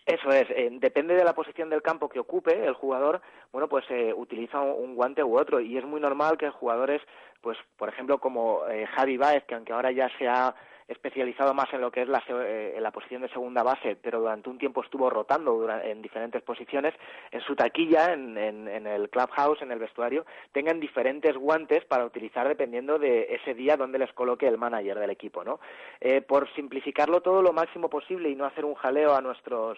Eso 0.07 0.31
es, 0.31 0.50
eh, 0.51 0.69
depende 0.71 1.15
de 1.15 1.25
la 1.25 1.36
posición 1.36 1.69
del 1.69 1.81
campo 1.81 2.07
que 2.07 2.21
ocupe 2.21 2.65
el 2.65 2.74
jugador, 2.74 3.19
bueno, 3.51 3.68
pues 3.68 3.83
eh, 3.89 4.13
utiliza 4.15 4.62
un, 4.62 4.95
guante 4.95 5.21
u 5.21 5.38
otro. 5.38 5.59
Y 5.59 5.77
es 5.77 5.83
muy 5.83 6.00
normal 6.00 6.38
que 6.38 6.50
jugadores, 6.50 7.01
pues 7.42 7.57
por 7.75 7.89
ejemplo 7.89 8.18
como 8.18 8.65
eh, 8.69 8.88
Javi 8.95 9.18
Baez, 9.18 9.44
que 9.44 9.56
aunque 9.56 9.74
ahora 9.74 9.92
ya 9.92 10.09
se 10.18 10.30
ha 10.30 10.56
especializado 10.88 11.54
más 11.54 11.72
en 11.74 11.81
lo 11.81 11.92
que 11.92 12.01
es 12.04 12.07
la, 12.07 12.24
eh, 12.30 12.74
en 12.75 12.84
la 12.84 12.92
posición 12.92 13.22
de 13.22 13.30
segunda 13.30 13.63
base, 13.63 13.98
pero 14.01 14.19
durante 14.19 14.50
un 14.50 14.57
tiempo 14.57 14.84
estuvo 14.84 15.10
rotando 15.10 15.68
en 15.84 16.01
diferentes 16.01 16.42
posiciones, 16.42 16.94
en 17.31 17.42
su 17.42 17.56
taquilla, 17.56 18.13
en, 18.13 18.38
en, 18.38 18.88
el 18.88 19.10
clubhouse, 19.10 19.62
en 19.62 19.72
el 19.72 19.80
vestuario, 19.80 20.25
tengan 20.51 20.80
diferentes 20.80 21.36
guantes 21.36 21.84
para 21.86 22.06
utilizar 22.06 22.48
dependiendo 22.48 23.00
de 23.00 23.36
ese 23.36 23.54
día 23.54 23.75
donde 23.75 24.00
les 24.00 24.13
coloque 24.13 24.48
el 24.48 24.57
manager 24.57 25.00
del 25.00 25.10
equipo, 25.10 25.44
¿no? 25.44 25.59
Eh, 26.00 26.21
por 26.21 26.52
simplificarlo 26.54 27.21
todo 27.21 27.42
lo 27.42 27.54
máximo 27.54 27.90
posible 27.90 28.30
y 28.30 28.35
no 28.35 28.45
hacer 28.45 28.66
un 28.66 28.76
jaleo 28.76 29.16
a 29.16 29.21
nuestros 29.21 29.78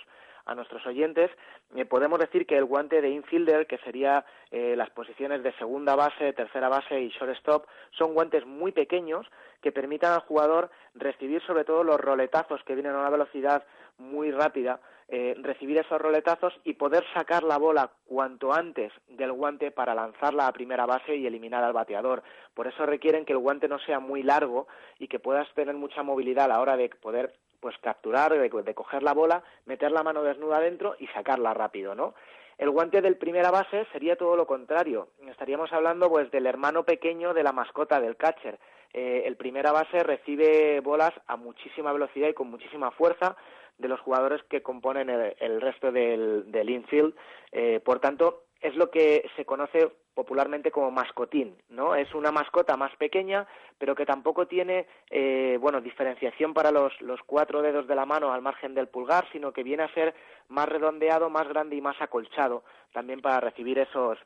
a 0.50 0.56
nuestros 0.56 0.86
oyentes, 0.88 1.30
eh, 1.76 1.86
podemos 1.86 2.20
decir 2.20 2.48
que 2.48 2.58
el 2.58 2.66
guante 2.66 3.02
de 3.02 3.10
infielder, 3.10 3.68
que 3.68 3.78
sería 3.80 4.26
eh, 4.50 4.76
las 4.76 4.90
posiciones 4.90 5.44
de 5.44 5.54
segunda 5.54 5.96
base, 5.96 6.34
tercera 6.34 6.70
base 6.70 7.00
y 7.00 7.10
shortstop, 7.10 7.68
son 7.92 8.16
guantes 8.16 8.46
muy 8.48 8.72
pequeños 8.72 9.28
que 9.62 9.72
permitan 9.72 10.14
al 10.14 10.22
jugador 10.22 10.72
recibir 10.96 11.42
sobre 11.44 11.66
todo 11.66 11.84
los 11.84 12.00
roletazos 12.00 12.64
que 12.64 12.74
vienen 12.74 12.96
a 12.96 13.00
una 13.00 13.12
velocidad 13.12 13.64
muy 14.00 14.32
rápida, 14.32 14.80
eh, 15.08 15.36
recibir 15.40 15.78
esos 15.78 16.02
roletazos 16.02 16.54
y 16.64 16.74
poder 16.74 17.04
sacar 17.14 17.44
la 17.44 17.58
bola 17.58 17.92
cuanto 18.06 18.52
antes 18.52 18.92
del 19.08 19.34
guante 19.34 19.70
para 19.70 19.94
lanzarla 19.94 20.48
a 20.48 20.54
primera 20.54 20.88
base 20.88 21.16
y 21.16 21.28
eliminar 21.28 21.64
al 21.64 21.74
bateador. 21.74 22.24
Por 22.56 22.66
eso 22.66 22.88
requieren 22.88 23.26
que 23.26 23.34
el 23.34 23.40
guante 23.40 23.68
no 23.68 23.78
sea 23.80 24.00
muy 24.00 24.24
largo 24.24 24.68
y 24.98 25.08
que 25.08 25.20
puedas 25.20 25.48
tener 25.54 25.76
mucha 25.76 26.02
movilidad 26.02 26.46
a 26.46 26.48
la 26.50 26.62
hora 26.62 26.76
de 26.76 26.90
poder 26.90 27.34
pues 27.60 27.78
capturar, 27.80 28.32
de, 28.32 28.50
de 28.50 28.76
coger 28.76 29.04
la 29.04 29.14
bola, 29.14 29.44
meter 29.66 29.92
la 29.92 30.04
mano 30.04 30.24
desnuda 30.24 30.60
dentro 30.60 30.96
y 31.00 31.08
sacarla 31.08 31.54
rápido, 31.54 31.96
¿no? 31.96 32.14
El 32.58 32.72
guante 32.72 33.02
del 33.02 33.16
primera 33.16 33.52
base 33.52 33.88
sería 33.94 34.18
todo 34.18 34.36
lo 34.36 34.46
contrario. 34.46 35.08
Estaríamos 35.28 35.72
hablando 35.72 36.10
pues 36.10 36.30
del 36.30 36.46
hermano 36.46 36.84
pequeño 36.84 37.34
de 37.34 37.44
la 37.44 37.54
mascota 37.54 38.02
del 38.02 38.18
catcher. 38.18 38.60
Eh, 38.94 39.24
el 39.26 39.38
primera 39.38 39.72
base 39.72 40.04
recibe 40.04 40.82
bolas 40.82 41.14
a 41.28 41.38
muchísima 41.38 41.94
velocidad 41.94 42.28
y 42.28 42.34
con 42.34 42.50
muchísima 42.50 42.92
fuerza 42.92 43.38
de 43.78 43.88
los 43.88 44.02
jugadores 44.02 44.44
que 44.50 44.62
componen 44.62 45.10
el, 45.10 45.62
resto 45.62 45.94
del, 45.94 46.52
del 46.52 46.70
infield. 46.70 47.16
Eh, 47.54 47.80
por 47.80 48.00
tanto, 48.00 48.44
es 48.62 48.76
lo 48.76 48.90
que 48.90 49.30
se 49.36 49.46
conoce 49.46 49.92
popularmente 50.14 50.72
como 50.72 50.92
mascotín, 50.92 51.56
¿no? 51.70 51.96
Es 51.96 52.14
una 52.14 52.32
mascota 52.32 52.76
más 52.76 52.94
pequeña, 52.98 53.48
pero 53.78 53.96
que 53.96 54.06
tampoco 54.06 54.48
tiene, 54.48 54.86
eh, 55.10 55.58
bueno, 55.62 55.80
diferenciación 55.80 56.54
para 56.54 56.72
los, 56.72 57.00
los 57.02 57.22
cuatro 57.26 57.62
dedos 57.62 57.88
de 57.88 57.96
la 57.96 58.06
mano 58.06 58.34
al 58.34 58.42
margen 58.42 58.74
del 58.74 58.90
pulgar, 58.90 59.26
sino 59.32 59.54
que 59.54 59.64
viene 59.64 59.84
a 59.84 59.94
ser 59.94 60.14
más 60.50 60.68
redondeado, 60.68 61.30
más 61.30 61.48
grande 61.48 61.78
y 61.78 61.82
más 61.82 62.02
acolchado, 62.02 62.64
también 62.92 63.22
para 63.22 63.40
recibir 63.40 63.80
esos 63.80 64.18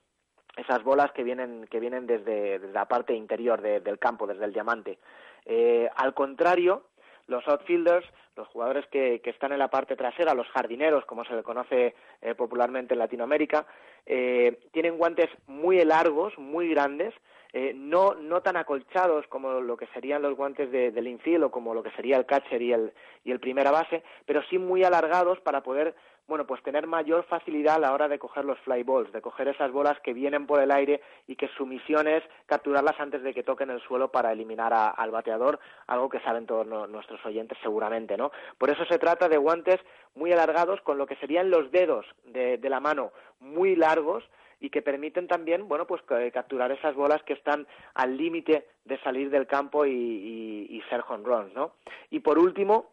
esas 0.56 0.84
bolas 0.84 1.12
que 1.14 1.24
vienen 1.24 1.66
que 1.70 1.80
vienen 1.80 2.06
desde, 2.06 2.60
la 2.72 2.86
parte 2.86 3.16
interior 3.16 3.62
del 3.62 4.00
campo, 4.00 4.28
desde 4.28 4.46
el 4.46 4.54
diamante. 4.54 5.00
Eh, 5.46 5.90
al 5.96 6.14
contrario, 6.14 6.84
los 7.28 7.48
outfielders, 7.48 8.06
los 8.36 8.48
jugadores 8.48 8.86
que, 8.88 9.22
están 9.24 9.52
en 9.52 9.60
la 9.60 9.70
parte 9.70 9.96
trasera, 9.96 10.34
los 10.34 10.48
jardineros, 10.50 11.06
como 11.06 11.24
se 11.26 11.36
le 11.36 11.44
conoce 11.44 11.96
eh, 12.22 12.36
popularmente 12.36 12.94
en 12.94 13.00
Latinoamérica, 13.00 13.66
eh, 14.06 14.60
tienen 14.72 14.98
guantes 14.98 15.30
muy 15.48 15.84
largos, 15.86 16.38
muy 16.38 16.70
grandes, 16.70 17.14
eh, 17.56 17.72
no, 17.76 18.16
no 18.16 18.42
tan 18.42 18.58
acolchados 18.58 19.28
como 19.28 19.62
lo 19.62 19.78
que 19.78 19.86
serían 19.94 20.24
los 20.24 20.36
guantes 20.36 20.72
de, 20.72 20.92
del 20.92 21.08
infield 21.08 21.44
o 21.44 21.52
como 21.52 21.76
lo 21.76 21.84
que 21.84 21.92
sería 21.92 22.18
el 22.18 22.26
catcher 22.26 22.62
y 22.62 22.74
el, 22.74 22.92
y 23.24 23.32
el 23.32 23.40
primera 23.40 23.70
base, 23.70 24.04
pero 24.26 24.42
sí 24.50 24.58
muy 24.58 24.84
alargados 24.84 25.40
para 25.42 25.62
poder 25.62 25.94
bueno, 26.28 26.48
pues 26.48 26.64
tener 26.64 26.88
mayor 26.88 27.26
facilidad 27.26 27.76
a 27.76 27.80
la 27.80 27.94
hora 27.94 28.08
de 28.08 28.18
coger 28.18 28.46
los 28.46 28.58
fly 28.60 28.84
balls, 28.84 29.12
de 29.12 29.22
coger 29.22 29.50
esas 29.50 29.72
bolas 29.72 30.00
que 30.02 30.14
vienen 30.14 30.48
por 30.48 30.62
el 30.62 30.72
aire 30.72 31.02
y 31.28 31.36
que 31.36 31.50
su 31.50 31.66
misión 31.66 32.08
es 32.08 32.24
capturarlas 32.46 33.00
antes 33.00 33.24
de 33.24 33.34
que 33.34 33.44
toquen 33.44 33.70
el 33.70 33.82
suelo 33.82 34.10
para 34.10 34.32
eliminar 34.32 34.74
al 34.74 35.12
bateador, 35.12 35.60
algo 35.88 36.10
que 36.10 36.22
saben 36.22 36.46
todos 36.46 36.66
nuestros 36.90 37.24
oyentes 37.26 37.58
seguramente, 37.62 38.16
¿no? 38.16 38.32
Por 38.58 38.70
eso 38.70 38.86
se 38.86 39.00
trata 39.00 39.28
de 39.28 39.38
guantes 39.38 39.80
muy 40.16 40.32
alargados 40.32 40.80
con 40.82 40.98
lo 40.98 41.06
que 41.06 41.18
serían 41.18 41.50
los 41.50 41.72
dedos 41.72 42.06
de, 42.26 42.60
la 42.64 42.80
mano 42.80 43.12
muy 43.40 43.76
largos 43.76 44.24
y 44.60 44.70
que 44.70 44.82
permiten 44.82 45.28
también, 45.28 45.68
bueno, 45.68 45.86
pues 45.86 46.02
capturar 46.34 46.72
esas 46.72 46.96
bolas 46.96 47.22
que 47.24 47.34
están 47.34 47.68
al 47.96 48.16
límite 48.16 48.66
de 48.86 48.98
salir 49.02 49.30
del 49.30 49.46
campo 49.46 49.86
y, 49.86 49.92
y, 49.92 50.68
y 50.78 50.82
ser 50.90 51.04
home 51.08 51.26
runs, 51.26 51.54
¿no? 51.54 51.74
Y 52.10 52.22
por 52.22 52.40
último, 52.40 52.93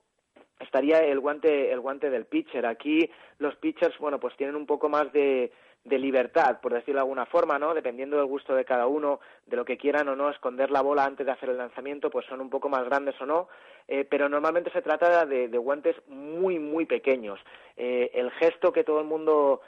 estaría 0.60 1.00
el 1.00 1.20
guante 1.20 1.72
el 1.72 1.80
guante 1.80 2.10
del 2.10 2.26
pitcher. 2.26 2.66
Aquí 2.66 3.10
los 3.38 3.56
pitchers 3.56 3.98
bueno 3.98 4.20
pues 4.20 4.36
tienen 4.36 4.56
un 4.56 4.66
poco 4.66 4.88
más 4.88 5.12
de, 5.12 5.52
de 5.84 5.98
libertad 5.98 6.60
por 6.60 6.72
decirlo 6.72 6.98
de 6.98 7.02
alguna 7.02 7.26
forma 7.26 7.58
no 7.58 7.74
dependiendo 7.74 8.16
del 8.16 8.26
gusto 8.26 8.54
de 8.54 8.64
cada 8.64 8.86
uno 8.86 9.20
de 9.46 9.56
lo 9.56 9.64
que 9.64 9.78
quieran 9.78 10.08
o 10.08 10.16
no 10.16 10.30
esconder 10.30 10.70
la 10.70 10.82
bola 10.82 11.04
antes 11.04 11.26
de 11.26 11.32
hacer 11.32 11.48
el 11.48 11.58
lanzamiento 11.58 12.10
pues 12.10 12.26
son 12.26 12.40
un 12.40 12.50
poco 12.50 12.68
más 12.68 12.84
grandes 12.84 13.20
o 13.20 13.26
no. 13.26 13.48
Eh, 13.88 14.04
pero 14.08 14.28
normalmente 14.28 14.70
se 14.70 14.82
trata 14.82 15.26
de, 15.26 15.48
guantes 15.58 15.96
muy 16.06 16.58
muy 16.58 16.86
pequeños. 16.86 17.40
Eh, 17.76 18.10
el 18.14 18.30
gesto 18.32 18.72
que 18.72 18.84
todo 18.84 19.00
el 19.00 19.06
mundo 19.06 19.62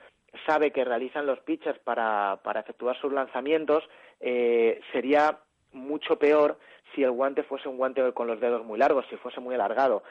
sabe 0.46 0.70
que 0.70 0.84
realizan 0.84 1.26
los 1.26 1.40
pitchers 1.40 1.78
para, 1.80 2.40
para 2.42 2.60
efectuar 2.60 2.96
sus 2.98 3.12
lanzamientos 3.12 3.84
eh, 4.20 4.80
sería 4.92 5.38
mucho 5.72 6.16
peor 6.18 6.58
si 6.94 7.02
el 7.02 7.10
guante 7.10 7.42
fuese 7.42 7.68
un 7.68 7.78
guante 7.78 8.12
con 8.12 8.26
los 8.26 8.40
dedos 8.40 8.64
muy 8.64 8.78
largos, 8.78 9.06
si 9.08 9.16
fuese 9.16 9.40
muy 9.40 9.54
alargado. 9.54 10.02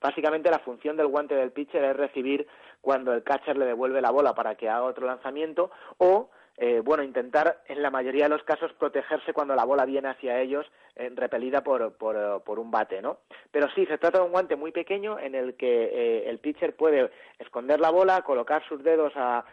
básicamente 0.00 0.50
la 0.50 0.60
función 0.60 0.96
del 0.96 1.08
guante 1.08 1.34
del 1.34 1.52
pitcher 1.52 1.84
es 1.84 1.96
recibir 1.96 2.46
cuando 2.80 3.12
el 3.12 3.22
catcher 3.22 3.56
le 3.56 3.66
devuelve 3.66 4.00
la 4.00 4.10
bola 4.10 4.34
para 4.34 4.54
que 4.54 4.68
haga 4.68 4.84
otro 4.84 5.06
lanzamiento 5.06 5.70
o 5.98 6.30
eh, 6.56 6.80
bueno, 6.84 7.02
intentar 7.02 7.62
en 7.66 7.82
la 7.82 7.90
mayoría 7.90 8.24
de 8.24 8.30
los 8.30 8.44
casos 8.44 8.72
protegerse 8.74 9.32
cuando 9.32 9.56
la 9.56 9.64
bola 9.64 9.84
viene 9.84 10.08
hacia 10.08 10.40
ellos 10.40 10.64
eh, 10.94 11.10
repelida 11.12 11.64
por, 11.64 11.94
por, 11.94 12.44
por, 12.44 12.60
un 12.60 12.70
bate, 12.70 13.02
¿no? 13.02 13.18
Pero 13.50 13.68
sí, 13.74 13.84
se 13.86 13.98
trata 13.98 14.18
de 14.18 14.26
un 14.26 14.30
guante 14.30 14.54
muy 14.54 14.70
pequeño 14.70 15.18
en 15.18 15.34
el 15.34 15.54
que 15.54 15.66
eh, 15.66 16.30
el 16.30 16.38
pitcher 16.38 16.76
puede 16.76 17.10
esconder 17.40 17.80
la 17.80 17.90
bola, 17.90 18.22
colocar 18.22 18.62
sus 18.68 18.84
dedos 18.84 19.12
a, 19.16 19.44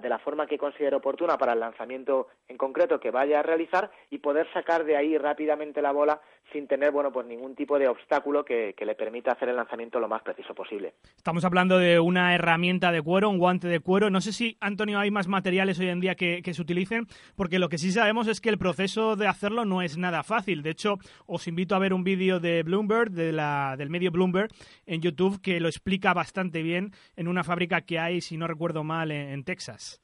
de 0.00 0.08
la 0.08 0.18
forma 0.18 0.46
que 0.46 0.58
considere 0.58 0.96
oportuna 0.96 1.38
para 1.38 1.52
el 1.52 1.60
lanzamiento 1.60 2.28
en 2.48 2.56
concreto 2.56 2.98
que 2.98 3.10
vaya 3.10 3.40
a 3.40 3.42
realizar 3.42 3.90
y 4.10 4.18
poder 4.18 4.46
sacar 4.52 4.84
de 4.84 4.96
ahí 4.96 5.16
rápidamente 5.16 5.80
la 5.80 5.92
bola 5.92 6.20
sin 6.52 6.66
tener 6.66 6.90
bueno 6.90 7.12
pues 7.12 7.26
ningún 7.26 7.54
tipo 7.54 7.78
de 7.78 7.88
obstáculo 7.88 8.44
que, 8.44 8.74
le 8.82 8.94
permita 8.96 9.32
hacer 9.32 9.48
el 9.48 9.56
lanzamiento 9.56 10.00
lo 10.00 10.08
más 10.08 10.22
preciso 10.22 10.54
posible. 10.54 10.94
Estamos 11.16 11.44
hablando 11.44 11.78
de 11.78 12.00
una 12.00 12.34
herramienta 12.34 12.90
de 12.90 13.00
cuero, 13.00 13.30
un 13.30 13.38
guante 13.38 13.68
de 13.68 13.78
cuero. 13.78 14.10
No 14.10 14.20
sé 14.20 14.32
si, 14.32 14.56
Antonio, 14.60 14.98
hay 14.98 15.12
más 15.12 15.28
materiales 15.28 15.78
hoy 15.78 15.88
en 15.88 16.00
día 16.00 16.16
que, 16.16 16.42
se 16.42 16.60
utilicen, 16.60 17.06
porque 17.36 17.60
lo 17.60 17.68
que 17.68 17.78
sí 17.78 17.92
sabemos 17.92 18.26
es 18.26 18.40
que 18.40 18.48
el 18.48 18.58
proceso 18.58 19.14
de 19.14 19.28
hacerlo 19.28 19.64
no 19.64 19.82
es 19.82 19.96
nada 19.96 20.24
fácil. 20.24 20.62
De 20.62 20.70
hecho, 20.70 20.96
os 21.26 21.46
invito 21.46 21.76
a 21.76 21.78
ver 21.78 21.94
un 21.94 22.02
vídeo 22.02 22.40
de 22.40 22.64
Bloomberg, 22.64 23.10
de 23.12 23.32
la, 23.32 23.76
del 23.78 23.88
medio 23.88 24.10
Bloomberg, 24.10 24.50
en 24.84 25.00
YouTube, 25.00 25.40
que 25.40 25.60
lo 25.60 25.68
explica 25.68 26.12
bastante 26.12 26.62
bien 26.62 26.90
en 27.14 27.28
una 27.28 27.44
fábrica 27.44 27.82
que 27.82 28.00
hay, 28.00 28.20
si 28.20 28.36
no 28.36 28.48
recuerdo 28.48 28.82
mal, 28.82 29.12
en, 29.12 29.41
Texas. 29.44 30.00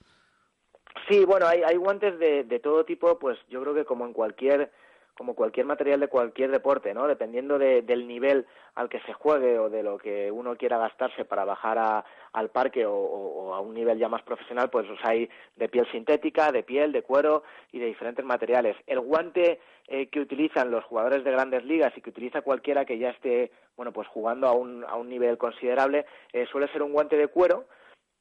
Sí, 1.09 1.25
bueno, 1.25 1.47
hay, 1.47 1.63
hay 1.63 1.77
guantes 1.77 2.19
de, 2.19 2.45
de 2.45 2.59
todo 2.61 2.85
tipo, 2.85 3.19
pues 3.19 3.39
yo 3.49 3.61
creo 3.63 3.75
que 3.75 3.85
como 3.85 4.05
en 4.05 4.13
cualquier 4.13 4.71
como 5.19 5.35
cualquier 5.35 5.67
material 5.67 5.99
de 5.99 6.07
cualquier 6.07 6.53
deporte, 6.53 6.95
¿no? 6.95 7.09
Dependiendo 7.09 7.59
del 7.59 8.07
nivel 8.07 8.47
al 8.77 8.89
que 8.89 9.01
se 9.01 9.13
juegue 9.13 9.59
o 9.59 9.69
de 9.69 9.83
lo 9.83 9.99
que 9.99 10.31
uno 10.31 10.57
quiera 10.57 10.79
gastarse 10.79 11.25
para 11.25 11.45
bajar 11.45 11.77
a, 11.77 12.05
al 12.33 12.51
parque 12.51 12.87
o, 12.87 13.53
a 13.53 13.61
un 13.61 13.75
nivel 13.75 13.99
ya 13.99 14.09
más 14.09 14.23
profesional, 14.23 14.71
pues 14.71 14.87
los 14.87 15.01
hay 15.03 15.29
de 15.57 15.69
piel 15.69 15.91
sintética, 15.91 16.53
de 16.53 16.63
piel, 16.63 16.93
de 16.93 17.03
cuero 17.03 17.43
y 17.73 17.81
de 17.81 17.87
diferentes 17.87 18.25
materiales. 18.25 18.77
El 18.87 19.01
guante 19.01 19.59
eh, 19.89 20.07
que 20.07 20.21
utilizan 20.21 20.71
los 20.71 20.85
jugadores 20.85 21.25
de 21.25 21.33
grandes 21.33 21.65
ligas 21.65 21.93
y 21.97 22.01
que 22.01 22.11
utiliza 22.11 22.43
cualquiera 22.43 22.85
que 22.85 22.99
ya 22.99 23.11
esté, 23.11 23.51
bueno, 23.77 23.93
pues 23.93 24.07
jugando 24.07 24.47
a 24.47 24.53
un, 24.53 24.85
a 24.85 24.95
un 24.95 25.09
nivel 25.09 25.37
considerable, 25.37 26.07
eh, 26.33 26.47
suele 26.47 26.69
ser 26.69 26.83
un 26.85 26.93
guante 26.93 27.17
de 27.17 27.27
cuero 27.27 27.65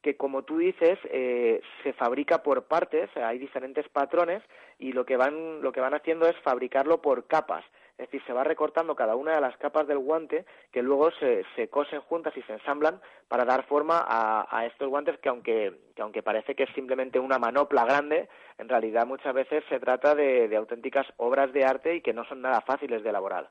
que 0.08 0.16
como 0.16 0.44
tú 0.44 0.60
dices 0.60 0.98
eh, 1.12 1.60
se 1.84 1.92
fabrica 1.92 2.42
por 2.42 2.64
partes 2.64 3.10
hay 3.18 3.38
diferentes 3.38 3.90
patrones 3.90 4.42
y 4.80 4.94
lo 4.94 5.06
que 5.06 5.18
van 5.18 5.62
lo 5.62 5.74
que 5.74 5.82
van 5.82 5.94
haciendo 5.94 6.30
es 6.30 6.36
fabricarlo 6.38 7.02
por 7.02 7.28
capas. 7.28 7.66
Es 7.98 8.06
decir 8.06 8.22
se 8.26 8.32
va 8.32 8.46
recortando 8.46 8.96
cada 8.96 9.18
una 9.18 9.36
de 9.36 9.42
las 9.42 9.58
capas 9.58 9.86
del 9.86 9.98
guante 9.98 10.46
que 10.72 10.82
luego 10.82 11.12
se, 11.20 11.44
se 11.58 11.68
cosen 11.68 12.00
juntas 12.00 12.32
y 12.38 12.42
se 12.44 12.54
ensamblan 12.54 13.02
para 13.28 13.44
dar 13.44 13.66
forma 13.66 14.06
a, 14.08 14.66
estos 14.66 14.88
guantes 14.88 15.20
que 15.20 15.28
aunque 15.28 15.74
que 15.94 16.02
aunque 16.02 16.24
parece 16.24 16.56
que 16.56 16.64
es 16.64 16.70
simplemente 16.74 17.20
una 17.20 17.38
manopla 17.38 17.84
grande 17.84 18.30
en 18.58 18.70
realidad 18.70 19.06
muchas 19.06 19.34
veces 19.34 19.66
se 19.68 19.82
trata 19.82 20.16
de, 20.16 20.48
de 20.48 20.56
auténticas 20.56 21.06
obras 21.18 21.52
de 21.52 21.66
arte 21.66 21.96
y 21.96 22.02
que 22.02 22.14
no 22.14 22.24
son 22.24 22.42
nada 22.42 22.62
fáciles 22.62 23.04
de 23.04 23.10
elaborar. 23.10 23.50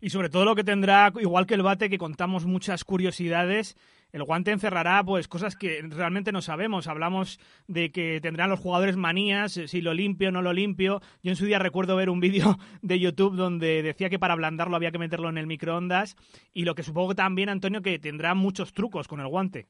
Y 0.00 0.10
sobre 0.10 0.28
todo 0.28 0.44
lo 0.44 0.54
que 0.54 0.62
tendrá, 0.62 1.10
igual 1.18 1.46
que 1.46 1.54
el 1.54 1.62
bate, 1.62 1.90
que 1.90 1.98
contamos 1.98 2.46
muchas 2.46 2.84
curiosidades, 2.84 3.76
el 4.12 4.24
guante 4.24 4.50
encerrará 4.50 5.02
pues 5.04 5.28
cosas 5.28 5.56
que 5.56 5.82
realmente 5.88 6.32
no 6.32 6.42
sabemos. 6.42 6.88
Hablamos 6.88 7.38
de 7.66 7.92
que 7.92 8.20
tendrán 8.20 8.50
los 8.50 8.60
jugadores 8.60 8.96
manías, 8.96 9.56
eh, 9.56 9.68
si 9.68 9.80
lo 9.80 9.94
limpio 9.94 10.28
o 10.28 10.32
no 10.32 10.42
lo 10.42 10.52
limpio. 10.52 11.00
Yo 11.22 11.30
en 11.30 11.36
su 11.36 11.44
día 11.44 11.58
recuerdo 11.58 11.96
ver 11.96 12.10
un 12.10 12.20
vídeo 12.20 12.56
de 12.82 12.98
YouTube 12.98 13.36
donde 13.36 13.82
decía 13.82 14.08
que 14.08 14.18
para 14.18 14.34
ablandarlo 14.34 14.76
había 14.76 14.90
que 14.90 14.98
meterlo 14.98 15.28
en 15.28 15.38
el 15.38 15.46
microondas 15.46 16.16
y 16.52 16.64
lo 16.64 16.74
que 16.74 16.82
supongo 16.82 17.14
también, 17.14 17.48
Antonio, 17.48 17.82
que 17.82 17.98
tendrá 17.98 18.34
muchos 18.34 18.72
trucos 18.72 19.08
con 19.08 19.20
el 19.20 19.28
guante. 19.28 19.66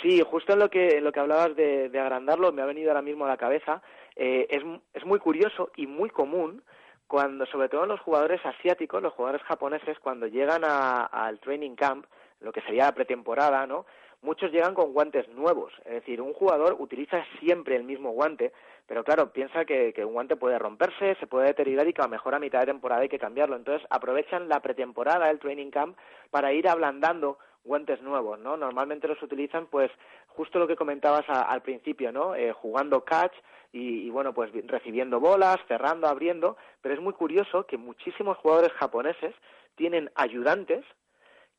Sí, 0.00 0.22
justo 0.24 0.52
en 0.52 0.60
lo 0.60 0.70
que, 0.70 1.00
lo 1.00 1.10
que 1.10 1.20
hablabas 1.20 1.56
de, 1.56 1.90
agrandarlo 1.98 2.52
me 2.52 2.62
ha 2.62 2.66
venido 2.66 2.90
ahora 2.90 3.02
mismo 3.02 3.24
a 3.24 3.28
la 3.28 3.36
cabeza. 3.36 3.82
Eh, 4.14 4.46
es, 4.48 4.62
es 4.94 5.04
muy 5.04 5.18
curioso 5.18 5.70
y 5.76 5.86
muy 5.86 6.08
común 6.08 6.62
cuando, 7.06 7.46
sobre 7.46 7.68
todo 7.68 7.86
los 7.86 8.00
jugadores 8.00 8.40
asiáticos, 8.44 9.02
los 9.02 9.12
jugadores 9.12 9.42
japoneses, 9.46 9.98
cuando 9.98 10.26
llegan 10.26 10.62
al 10.64 11.38
training 11.40 11.74
camp, 11.74 12.06
lo 12.46 12.52
que 12.52 12.62
sería 12.62 12.84
la 12.84 12.94
pretemporada, 12.94 13.66
¿no? 13.66 13.84
Muchos 14.22 14.50
llegan 14.50 14.74
con 14.74 14.92
guantes 14.92 15.28
nuevos, 15.28 15.72
es 15.84 15.94
decir, 15.94 16.22
un 16.22 16.32
jugador 16.32 16.76
utiliza 16.78 17.22
siempre 17.38 17.76
el 17.76 17.84
mismo 17.84 18.12
guante, 18.12 18.52
pero 18.86 19.04
claro, 19.04 19.30
piensa 19.32 19.64
que, 19.64 19.92
un 20.04 20.14
guante 20.14 20.36
puede 20.36 20.58
romperse, 20.58 21.16
se 21.16 21.26
puede 21.26 21.48
deteriorar 21.48 21.86
y 21.86 21.92
que 21.92 22.00
a 22.00 22.04
lo 22.04 22.10
mejor 22.10 22.34
a 22.34 22.38
mitad 22.38 22.60
de 22.60 22.66
temporada 22.66 23.02
hay 23.02 23.08
que 23.08 23.18
cambiarlo. 23.18 23.56
Entonces 23.56 23.86
aprovechan 23.90 24.48
la 24.48 24.60
pretemporada, 24.60 25.28
el 25.30 25.40
training 25.40 25.70
camp, 25.70 25.98
para 26.30 26.52
ir 26.52 26.68
ablandando 26.68 27.38
guantes 27.64 28.00
nuevos, 28.00 28.38
¿no? 28.38 28.56
Normalmente 28.56 29.08
los 29.08 29.20
utilizan, 29.22 29.66
pues, 29.66 29.90
justo 30.28 30.58
lo 30.58 30.68
que 30.68 30.76
comentabas 30.76 31.28
al 31.28 31.62
principio, 31.62 32.12
¿no? 32.12 32.34
Eh, 32.36 32.52
jugando 32.52 33.04
catch 33.04 33.34
y, 33.72 34.06
y, 34.06 34.10
bueno, 34.10 34.32
pues 34.32 34.50
recibiendo 34.66 35.18
bolas, 35.18 35.58
cerrando, 35.66 36.06
abriendo, 36.06 36.56
pero 36.80 36.94
es 36.94 37.00
muy 37.00 37.12
curioso 37.12 37.66
que 37.66 37.76
muchísimos 37.76 38.38
jugadores 38.38 38.72
japoneses 38.72 39.34
tienen 39.74 40.10
ayudantes 40.14 40.84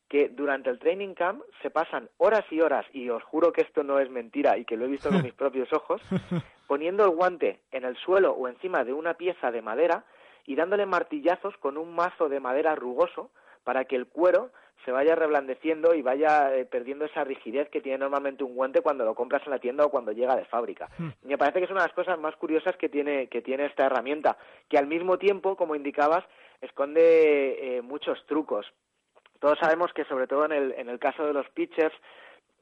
que 0.08 0.30
durante 0.30 0.70
el 0.70 0.80
training 0.80 1.14
camp 1.14 1.42
se 1.62 1.70
pasan 1.70 2.10
horas 2.18 2.46
y 2.52 2.62
horas, 2.62 2.86
y 2.94 3.10
os 3.10 3.24
juro 3.24 3.52
que 3.52 3.62
esto 3.62 3.84
no 3.84 4.00
es 4.00 4.10
mentira 4.10 4.58
y 4.58 4.66
que 4.66 4.78
lo 4.78 4.86
he 4.86 4.90
visto 4.90 5.10
con 5.10 5.22
mis 5.24 5.34
propios 5.34 5.72
ojos, 5.74 6.02
poniendo 6.68 7.04
el 7.04 7.12
guante 7.12 7.60
en 7.72 7.84
el 7.84 7.98
suelo 7.98 8.32
o 8.32 8.48
encima 8.48 8.84
de 8.84 8.94
una 8.94 9.16
pieza 9.16 9.52
de 9.52 9.62
madera 9.62 10.06
y 10.46 10.56
dándole 10.56 10.86
martillazos 10.86 11.58
con 11.58 11.78
un 11.78 11.94
mazo 11.94 12.30
de 12.30 12.40
madera 12.40 12.76
rugoso 12.76 13.30
para 13.64 13.86
que 13.86 13.98
el 13.98 14.08
cuero 14.08 14.52
se 14.86 14.92
vaya 14.94 15.16
reblandeciendo 15.16 15.94
y 15.94 16.02
vaya 16.02 16.56
eh, 16.56 16.64
perdiendo 16.64 17.04
esa 17.04 17.26
rigidez 17.26 17.68
que 17.70 17.82
tiene 17.82 17.98
normalmente 17.98 18.46
un 18.46 18.56
guante 18.56 18.82
cuando 18.82 19.04
lo 19.04 19.16
compras 19.16 19.42
en 19.46 19.52
la 19.52 19.60
tienda 19.60 19.86
o 19.86 19.90
cuando 19.90 20.14
llega 20.14 20.38
de 20.38 20.46
fábrica. 20.46 20.88
Hmm. 20.98 21.10
Me 21.24 21.38
parece 21.38 21.60
que 21.60 21.66
es 21.66 21.72
una 21.72 21.82
de 21.82 21.88
las 21.88 21.96
cosas 21.96 22.18
más 22.18 22.36
curiosas 22.38 22.78
que 22.78 22.88
tiene, 22.88 23.28
que 23.28 23.42
tiene 23.42 23.66
esta 23.66 23.86
herramienta, 23.86 24.38
que 24.70 24.78
al 24.78 24.88
mismo 24.88 25.18
tiempo, 25.18 25.58
como 25.58 25.76
indicabas, 25.76 26.24
esconde 26.62 27.78
eh, 27.78 27.82
muchos 27.82 28.26
trucos 28.28 28.66
todos 29.40 29.58
sabemos 29.60 29.92
que 29.94 30.06
sobre 30.06 30.28
todo 30.28 30.46
en 30.46 30.52
el, 30.52 30.72
en 30.78 30.90
el 30.90 31.00
caso 31.00 31.26
de 31.26 31.34
los 31.34 31.48
pitchers 31.50 31.94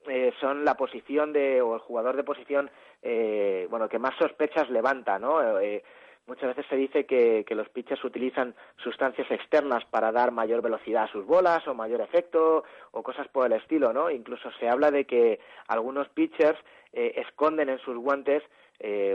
eh, 0.07 0.33
son 0.39 0.65
la 0.65 0.75
posición 0.75 1.33
de 1.33 1.61
o 1.61 1.73
el 1.73 1.79
jugador 1.79 2.15
de 2.15 2.23
posición 2.23 2.69
eh, 3.01 3.67
bueno 3.69 3.89
que 3.89 3.99
más 3.99 4.15
sospechas 4.17 4.69
levanta 4.69 5.17
no 5.17 5.59
eh, 5.59 5.83
muchas 6.27 6.49
veces 6.55 6.65
se 6.69 6.75
dice 6.75 7.05
que, 7.05 7.43
que, 7.47 7.55
los 7.55 7.69
pitchers 7.69 8.03
utilizan 8.03 8.53
sustancias 8.77 9.29
externas 9.31 9.83
para 9.85 10.11
dar 10.11 10.31
mayor 10.31 10.61
velocidad 10.61 11.03
a 11.03 11.11
sus 11.11 11.25
bolas 11.25 11.67
o 11.67 11.73
mayor 11.73 12.01
efecto 12.01 12.63
o 12.91 13.03
cosas 13.03 13.27
por 13.29 13.47
el 13.47 13.53
estilo 13.53 13.93
no 13.93 14.11
incluso 14.11 14.51
se 14.59 14.69
habla 14.69 14.91
de 14.91 15.05
que 15.05 15.39
algunos 15.67 16.07
pitchers 16.09 16.59
esconden 16.93 17.69
en 17.69 17.79
sus 17.79 17.97
guantes 17.97 18.43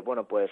bueno 0.04 0.24
pues 0.24 0.50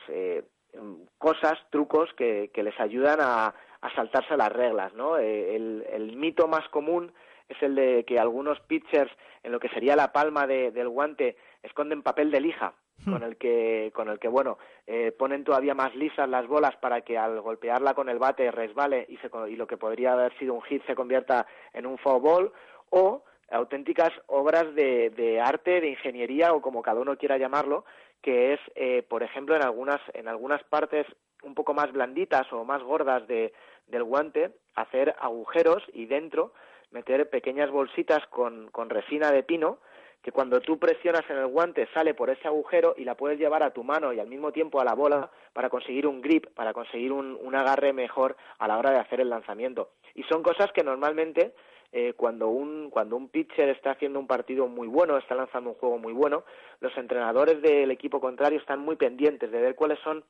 cosas 1.19 1.59
trucos 1.71 2.13
que, 2.15 2.51
que 2.53 2.63
les 2.63 2.79
ayudan 2.81 3.19
a, 3.21 3.55
a 3.81 3.95
saltarse 3.95 4.37
las 4.37 4.53
reglas, 4.53 4.93
¿no? 4.95 5.19
Eh, 5.19 5.57
el, 5.57 5.87
el, 5.91 6.17
mito 6.17 6.49
más 6.49 6.69
común 6.69 7.13
es 7.49 7.61
el 7.63 7.75
de 7.75 8.05
que 8.05 8.19
algunos 8.19 8.61
pitchers 8.61 9.11
en 9.43 9.53
lo 9.53 9.61
que 9.61 9.69
sería 9.69 9.97
la 9.97 10.13
palma 10.13 10.47
de, 10.47 10.71
del 10.71 10.89
guante 10.89 11.37
esconden 11.63 12.03
papel 12.03 12.31
de 12.31 12.41
lija 12.41 12.75
hmm. 13.05 13.13
con 13.13 13.23
el 13.23 13.37
que, 13.37 13.91
con 13.95 14.09
el 14.09 14.19
que 14.19 14.29
bueno, 14.29 14.59
eh, 14.87 15.13
ponen 15.17 15.45
todavía 15.45 15.75
más 15.75 15.95
lisas 15.95 16.29
las 16.29 16.47
bolas 16.47 16.77
para 16.77 17.01
que 17.03 17.17
al 17.17 17.41
golpearla 17.41 17.95
con 17.95 18.09
el 18.09 18.19
bate 18.19 18.51
resbale 18.51 19.07
y, 19.09 19.17
se, 19.19 19.31
y 19.49 19.57
lo 19.57 19.67
que 19.67 19.77
podría 19.77 20.13
haber 20.13 20.37
sido 20.39 20.55
un 20.55 20.63
hit 20.63 20.85
se 20.87 20.95
convierta 20.95 21.47
en 21.73 21.87
un 21.87 21.99
foul 21.99 22.21
ball, 22.21 22.53
o 22.91 23.23
auténticas 23.51 24.11
obras 24.27 24.75
de, 24.75 25.11
de 25.11 25.41
arte, 25.41 25.81
de 25.81 25.89
ingeniería 25.91 26.53
o 26.53 26.61
como 26.61 26.83
cada 26.83 27.01
uno 27.01 27.17
quiera 27.17 27.39
llamarlo, 27.39 27.85
que 28.23 28.55
es, 28.55 28.61
eh, 28.75 29.03
por 29.09 29.23
ejemplo, 29.23 29.55
en 29.57 29.63
algunas, 29.63 30.01
en 30.15 30.29
algunas 30.29 30.63
partes 30.65 31.07
un 31.43 31.55
poco 31.55 31.75
más 31.75 31.93
blanditas 31.93 32.53
o 32.53 32.65
más 32.65 32.83
gordas 32.83 33.27
de, 33.29 33.53
del 33.87 34.05
guante, 34.05 34.51
hacer 34.75 35.15
agujeros 35.21 35.83
y 35.93 36.07
dentro 36.07 36.53
meter 36.91 37.29
pequeñas 37.29 37.71
bolsitas 37.71 38.27
con, 38.29 38.71
con 38.71 38.91
resina 38.91 39.31
de 39.31 39.43
pino 39.43 39.79
que 40.23 40.33
cuando 40.33 40.61
tú 40.61 40.79
presionas 40.79 41.23
en 41.31 41.37
el 41.37 41.47
guante 41.47 41.89
sale 41.95 42.13
por 42.13 42.31
ese 42.31 42.49
agujero 42.49 42.95
y 42.97 43.05
la 43.05 43.15
puedes 43.15 43.39
llevar 43.39 43.63
a 43.63 43.71
tu 43.71 43.85
mano 43.85 44.13
y 44.13 44.19
al 44.19 44.27
mismo 44.27 44.51
tiempo 44.53 44.81
a 44.81 44.85
la 44.85 44.95
bola 44.95 45.31
para 45.53 45.71
conseguir 45.71 46.07
un 46.07 46.21
grip, 46.21 46.47
para 46.55 46.73
conseguir 46.73 47.13
un, 47.13 47.39
un 47.41 47.55
agarre 47.55 47.93
mejor 47.93 48.37
a 48.59 48.67
la 48.67 48.79
hora 48.79 48.91
de 48.91 48.99
hacer 48.99 49.21
el 49.21 49.31
lanzamiento. 49.31 49.91
Y 50.15 50.25
son 50.25 50.43
cosas 50.43 50.73
que 50.73 50.83
normalmente 50.83 51.55
eh, 51.93 52.13
cuando 52.15 52.49
un 52.49 52.91
cuando 52.91 53.17
un 53.17 53.29
pitcher 53.29 53.69
está 53.71 53.93
haciendo 53.93 54.19
un 54.19 54.27
partido 54.27 54.69
muy 54.69 54.89
bueno, 54.89 55.17
está 55.17 55.35
lanzando 55.35 55.71
un 55.71 55.77
juego 55.77 55.99
muy 55.99 56.13
bueno, 56.13 56.45
los 56.81 56.97
entrenadores 56.97 57.63
del 57.63 57.91
equipo 57.91 58.21
contrario 58.21 58.59
están 58.59 58.81
muy 58.81 58.97
pendientes 58.97 59.51
de 59.51 59.61
ver 59.61 59.75
cuáles 59.75 59.99
son 60.01 60.25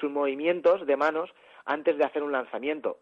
sus 0.00 0.10
movimientos 0.10 0.86
de 0.86 0.96
manos 0.96 1.30
antes 1.64 1.96
de 1.96 2.04
hacer 2.04 2.22
un 2.22 2.32
lanzamiento. 2.32 2.98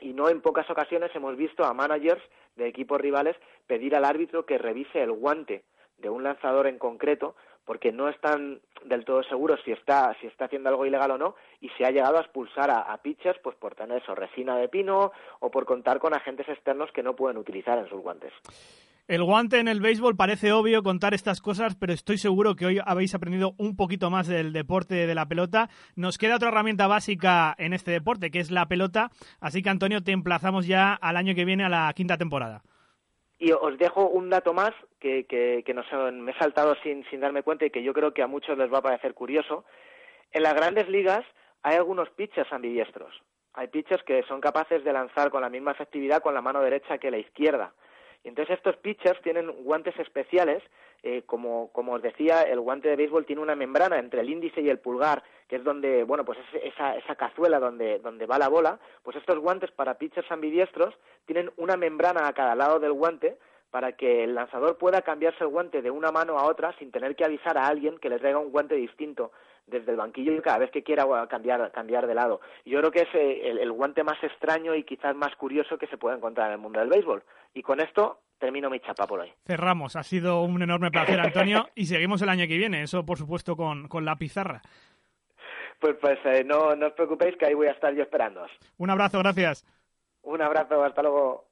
Y 0.00 0.14
no 0.14 0.30
en 0.30 0.40
pocas 0.40 0.68
ocasiones 0.70 1.14
hemos 1.14 1.36
visto 1.36 1.64
a 1.64 1.74
managers 1.74 2.22
de 2.56 2.66
equipos 2.66 3.00
rivales 3.00 3.36
pedir 3.66 3.94
al 3.94 4.06
árbitro 4.06 4.46
que 4.46 4.56
revise 4.56 5.02
el 5.02 5.12
guante 5.12 5.64
de 5.98 6.08
un 6.08 6.22
lanzador 6.22 6.66
en 6.66 6.78
concreto 6.78 7.36
porque 7.70 7.92
no 7.92 8.08
están 8.08 8.58
del 8.84 9.04
todo 9.04 9.22
seguros 9.22 9.60
si 9.64 9.70
está, 9.70 10.12
si 10.20 10.26
está 10.26 10.46
haciendo 10.46 10.70
algo 10.70 10.86
ilegal 10.86 11.12
o 11.12 11.18
no, 11.18 11.36
y 11.60 11.68
se 11.78 11.84
ha 11.84 11.92
llegado 11.92 12.18
a 12.18 12.22
expulsar 12.22 12.68
a, 12.68 12.96
pitchers 13.00 13.38
pues 13.44 13.54
por 13.54 13.76
tener 13.76 14.02
eso, 14.02 14.12
resina 14.12 14.56
de 14.56 14.66
pino 14.68 15.12
o 15.38 15.50
por 15.52 15.66
contar 15.66 16.00
con 16.00 16.12
agentes 16.12 16.48
externos 16.48 16.90
que 16.92 17.04
no 17.04 17.14
pueden 17.14 17.36
utilizar 17.36 17.78
en 17.78 17.88
sus 17.88 18.02
guantes. 18.02 18.32
El 19.06 19.22
guante 19.22 19.60
en 19.60 19.68
el 19.68 19.80
béisbol 19.80 20.16
parece 20.16 20.50
obvio 20.50 20.82
contar 20.82 21.14
estas 21.14 21.40
cosas, 21.40 21.76
pero 21.76 21.92
estoy 21.92 22.18
seguro 22.18 22.56
que 22.56 22.66
hoy 22.66 22.80
habéis 22.84 23.14
aprendido 23.14 23.54
un 23.56 23.76
poquito 23.76 24.10
más 24.10 24.26
del 24.26 24.52
deporte 24.52 25.06
de 25.06 25.14
la 25.14 25.26
pelota. 25.26 25.70
Nos 25.94 26.18
queda 26.18 26.34
otra 26.34 26.48
herramienta 26.48 26.88
básica 26.88 27.54
en 27.56 27.72
este 27.72 27.92
deporte, 27.92 28.32
que 28.32 28.40
es 28.40 28.50
la 28.50 28.66
pelota. 28.66 29.10
Así 29.38 29.62
que, 29.62 29.70
Antonio, 29.70 30.02
te 30.02 30.10
emplazamos 30.10 30.66
ya 30.66 30.94
al 30.94 31.16
año 31.16 31.36
que 31.36 31.44
viene 31.44 31.62
a 31.64 31.68
la 31.68 31.92
quinta 31.94 32.16
temporada. 32.16 32.64
Y 33.40 33.50
os 33.52 33.76
dejo 33.78 34.06
un 34.06 34.30
dato 34.30 34.52
más 34.52 34.70
que, 35.00 35.24
que, 35.24 35.64
que 35.64 35.74
me 35.74 36.30
he 36.30 36.38
saltado 36.38 36.76
sin, 36.82 37.04
sin 37.10 37.20
darme 37.20 37.42
cuenta 37.42 37.64
y 37.64 37.70
que 37.70 37.82
yo 37.82 37.92
creo 37.92 38.14
que 38.14 38.22
a 38.22 38.28
muchos 38.28 38.56
les 38.56 38.72
va 38.72 38.78
a 38.78 38.82
parecer 38.82 39.14
curioso. 39.14 39.64
En 40.30 40.42
las 40.44 40.54
grandes 40.54 40.88
ligas 40.88 41.24
hay 41.62 41.76
algunos 41.76 42.10
pitchers 42.10 42.52
ambidiestros. 42.52 43.22
Hay 43.54 43.68
pitchers 43.68 44.04
que 44.04 44.22
son 44.24 44.40
capaces 44.40 44.84
de 44.84 44.92
lanzar 44.92 45.30
con 45.30 45.42
la 45.42 45.48
misma 45.48 45.72
efectividad 45.72 46.22
con 46.22 46.34
la 46.34 46.42
mano 46.42 46.60
derecha 46.60 46.98
que 46.98 47.10
la 47.10 47.18
izquierda. 47.18 47.72
Y 48.24 48.28
entonces 48.28 48.56
estos 48.56 48.76
pitchers 48.76 49.20
tienen 49.22 49.50
guantes 49.64 49.98
especiales, 49.98 50.62
eh, 51.02 51.22
como, 51.24 51.70
como 51.72 51.92
os 51.94 52.02
decía, 52.02 52.42
el 52.42 52.60
guante 52.60 52.88
de 52.88 52.96
béisbol 52.96 53.24
tiene 53.24 53.40
una 53.40 53.56
membrana 53.56 53.98
entre 53.98 54.20
el 54.20 54.28
índice 54.28 54.60
y 54.60 54.68
el 54.68 54.78
pulgar, 54.78 55.22
que 55.48 55.56
es 55.56 55.64
donde, 55.64 56.04
bueno, 56.04 56.24
pues 56.24 56.38
esa, 56.62 56.96
esa 56.96 57.14
cazuela 57.14 57.58
donde, 57.58 57.98
donde 58.00 58.26
va 58.26 58.38
la 58.38 58.48
bola, 58.48 58.78
pues 59.02 59.16
estos 59.16 59.38
guantes 59.38 59.70
para 59.70 59.96
pitchers 59.96 60.30
ambidiestros 60.30 60.94
tienen 61.24 61.50
una 61.56 61.76
membrana 61.76 62.28
a 62.28 62.34
cada 62.34 62.54
lado 62.54 62.78
del 62.78 62.92
guante 62.92 63.38
para 63.70 63.92
que 63.92 64.24
el 64.24 64.34
lanzador 64.34 64.76
pueda 64.78 65.02
cambiarse 65.02 65.44
el 65.44 65.50
guante 65.50 65.80
de 65.80 65.90
una 65.90 66.10
mano 66.10 66.38
a 66.38 66.44
otra 66.44 66.74
sin 66.78 66.90
tener 66.90 67.14
que 67.16 67.24
avisar 67.24 67.56
a 67.56 67.66
alguien 67.66 67.98
que 67.98 68.10
le 68.10 68.18
traiga 68.18 68.38
un 68.38 68.50
guante 68.50 68.74
distinto 68.74 69.30
desde 69.66 69.92
el 69.92 69.96
banquillo 69.96 70.40
cada 70.42 70.58
vez 70.58 70.70
que 70.70 70.82
quiera 70.82 71.06
cambiar, 71.28 71.70
cambiar 71.70 72.06
de 72.06 72.14
lado. 72.14 72.40
Yo 72.64 72.78
creo 72.80 72.90
que 72.90 73.02
es 73.02 73.14
eh, 73.14 73.50
el, 73.50 73.72
guante 73.72 74.02
más 74.02 74.22
extraño 74.22 74.74
y 74.74 74.82
quizás 74.82 75.14
más 75.14 75.34
curioso 75.36 75.78
que 75.78 75.86
se 75.86 75.96
puede 75.96 76.16
encontrar 76.16 76.48
en 76.48 76.54
el 76.54 76.58
mundo 76.58 76.80
del 76.80 76.88
béisbol. 76.88 77.22
Y 77.54 77.62
con 77.62 77.80
esto 77.80 78.20
termino 78.38 78.70
mi 78.70 78.80
chapa 78.80 79.06
por 79.06 79.20
hoy. 79.20 79.32
Cerramos. 79.44 79.96
Ha 79.96 80.02
sido 80.02 80.42
un 80.42 80.62
enorme 80.62 80.90
placer, 80.90 81.20
Antonio, 81.20 81.68
y 81.74 81.86
seguimos 81.86 82.22
el 82.22 82.28
año 82.28 82.46
que 82.46 82.56
viene. 82.56 82.82
Eso, 82.82 83.04
por 83.04 83.18
supuesto, 83.18 83.56
con, 83.56 83.88
con 83.88 84.04
la 84.04 84.16
pizarra. 84.16 84.62
Pues, 85.78 85.96
pues 86.00 86.18
eh, 86.24 86.44
no, 86.44 86.74
no 86.76 86.88
os 86.88 86.92
preocupéis 86.92 87.36
que 87.36 87.46
ahí 87.46 87.54
voy 87.54 87.68
a 87.68 87.72
estar 87.72 87.94
yo 87.94 88.02
esperándoos. 88.02 88.50
Un 88.76 88.90
abrazo, 88.90 89.18
gracias. 89.18 89.66
Un 90.22 90.42
abrazo, 90.42 90.84
hasta 90.84 91.02
luego. 91.02 91.49